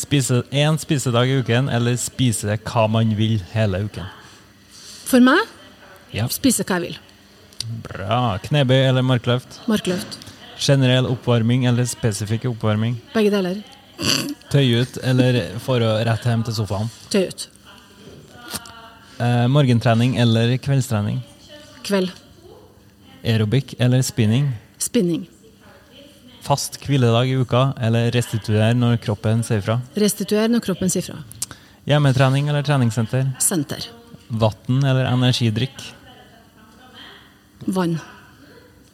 [0.00, 4.06] Spise én spisedag i uken eller spise hva man vil hele uken?
[5.04, 5.42] For meg
[6.14, 6.24] Ja.
[6.32, 6.98] spise hva jeg vil.
[7.84, 8.38] Bra.
[8.46, 9.60] Knebøy eller markløft?
[9.68, 10.16] Markløft.
[10.60, 12.96] Generell oppvarming eller spesifikk oppvarming?
[13.14, 13.60] Begge deler.
[14.50, 16.88] Tøy ut eller for å rett hjem til sofaen?
[17.12, 17.46] Tøy ut.
[19.20, 21.20] Eh, morgentrening eller kveldstrening?
[21.84, 22.10] Kveld.
[23.24, 24.54] Aerobic eller spinning?
[24.80, 25.26] Spinning.
[26.40, 29.78] Fast hviledag i uka eller restituer når kroppen sier fra?
[30.00, 31.18] Restituer når kroppen sier fra.
[31.88, 33.32] Hjemmetrening eller treningssenter?
[33.44, 33.88] Senter.
[34.28, 35.76] Vann eller energidrikk?
[37.66, 37.98] Vann.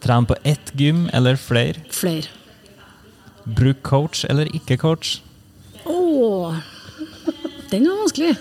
[0.03, 1.85] Tren på ett gym eller flere?
[1.91, 2.27] Flere.
[3.45, 5.21] Bruk coach eller ikke coach?
[5.87, 6.51] Å,
[7.71, 8.35] den var vanskelig.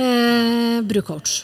[0.00, 1.42] Eh, bruk coach.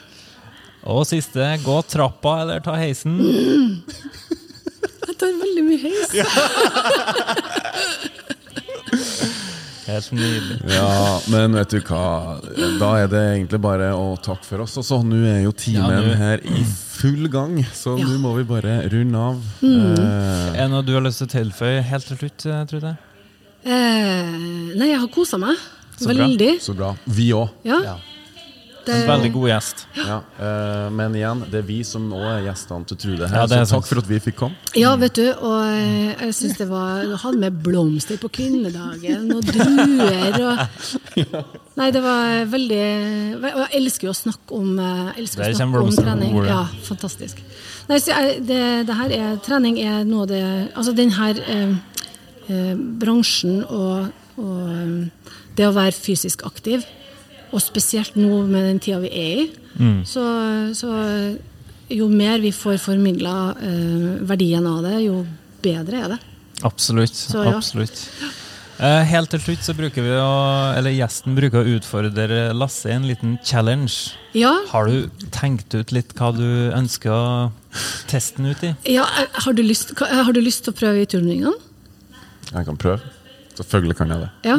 [0.87, 3.19] Og siste, gå trappa eller ta heisen?
[5.07, 6.11] Jeg tar veldig mye heis.
[9.87, 10.57] Helt nydelig.
[10.75, 12.41] Ja, men vet du hva?
[12.81, 14.75] Da er det egentlig bare å takke for oss.
[14.81, 16.65] Og så nå er jo timen Ja, her i
[16.97, 18.05] full gang, så Ja.
[18.09, 19.39] nå må vi bare runde av.
[19.63, 19.95] Mm.
[19.95, 22.97] Eh, Er det noe du har lyst til å tilføye helt til slutt, eh, Trude?
[23.65, 24.31] Eh,
[24.75, 25.57] nei, jeg har kosa meg.
[25.99, 26.27] Så bra.
[26.61, 26.97] Så bra.
[27.07, 27.49] Vi òg.
[27.65, 27.97] Ja.
[28.87, 29.85] Det, En veldig god gjest.
[29.99, 30.17] Ja.
[30.39, 33.59] eh, men igjen, det er vi som nå er gjestene til Trude her, Ja, det
[33.59, 34.73] er så takk for at vi fikk komme.
[34.79, 39.27] Ja, vet du, og eh, jeg syns det var Du hadde med blomster på kvinnedagen,
[39.35, 40.63] og druer og
[41.77, 42.85] Nei, det var veldig
[43.37, 46.39] Og jeg elsker jo å snakke om eh, å snakke om trening.
[46.47, 47.43] Ja, fantastisk.
[47.91, 50.45] Nei, så jeg, det, det her er Trening er noe av det
[50.79, 51.75] Altså den her eh,
[52.49, 52.73] eh,
[53.03, 54.09] bransjen og,
[54.41, 56.85] og eh, det å være fysisk aktiv,
[57.57, 59.99] og spesielt nå med den tida vi er i, Mm.
[60.09, 60.23] så,
[60.73, 60.89] så
[61.93, 65.19] jo mer vi får formidla eh, verdien av det, jo
[65.61, 66.19] bedre er det.
[66.65, 67.13] Absolutt.
[67.13, 67.53] Så ja.
[67.59, 68.01] absolutt.
[68.81, 70.31] Eh, helt til slutt så bruker vi å,
[70.77, 74.15] eller gjesten bruker å utfordre Lasse i en liten challenge.
[74.37, 76.45] Ja, Har du tenkt ut litt hva du
[76.77, 77.53] ønsker å
[78.09, 78.73] teste den ut i?
[78.97, 81.53] ja eh, har, du lyst, har du lyst til å prøve i turningene?
[82.53, 83.01] Jeg kan prøve.
[83.57, 84.33] Selvfølgelig kan jeg det.
[84.49, 84.59] Ja.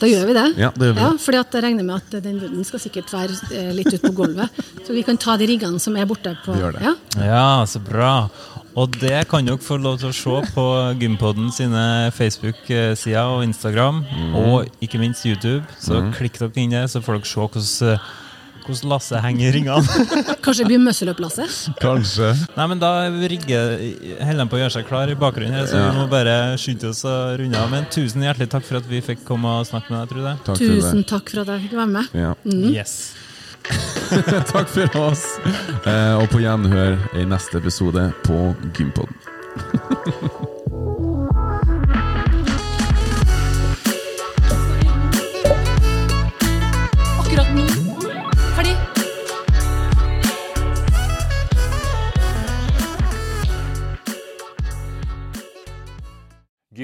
[0.00, 0.46] Da gjør vi det.
[0.58, 3.12] Ja, det gjør vi Ja, fordi at jeg regner med at den wooden skal sikkert
[3.12, 4.48] være eh, litt ute på gulvet.
[4.86, 6.82] Så vi kan ta de riggene som er borte på gjør det.
[6.88, 6.94] Ja.
[7.20, 8.14] Ja, så bra.
[8.78, 10.64] Og det kan dere få lov til å se på
[11.00, 14.34] Gympodden sine Facebook-sider og Instagram, Mm.
[14.36, 15.64] og ikke minst YouTube.
[15.80, 17.98] Så klikk dere inn der, så får dere se hvordan, eh,
[18.66, 19.82] hvordan Lasse henger i ringene.
[20.44, 21.46] Kanskje det blir muscle up-Lasse?
[21.80, 22.32] Kanskje.
[22.56, 23.74] Nei, men da rigger
[24.26, 25.90] Hellen på å gjøre seg klar i bakgrunnen her, så Ja.
[25.90, 27.70] vi må bare skynde oss å runde av.
[27.72, 30.36] Men tusen hjertelig takk for at vi fikk komme og snakke med deg, Trude.
[30.44, 31.08] Takk for Tusen det.
[31.14, 32.14] takk for at jeg fikk være med.
[32.14, 32.34] Ja.
[32.44, 32.96] Yes.
[34.50, 35.24] Takk for oss.
[35.84, 38.38] Eh, og på gjenhør i neste episode på
[38.74, 39.14] Gympodden.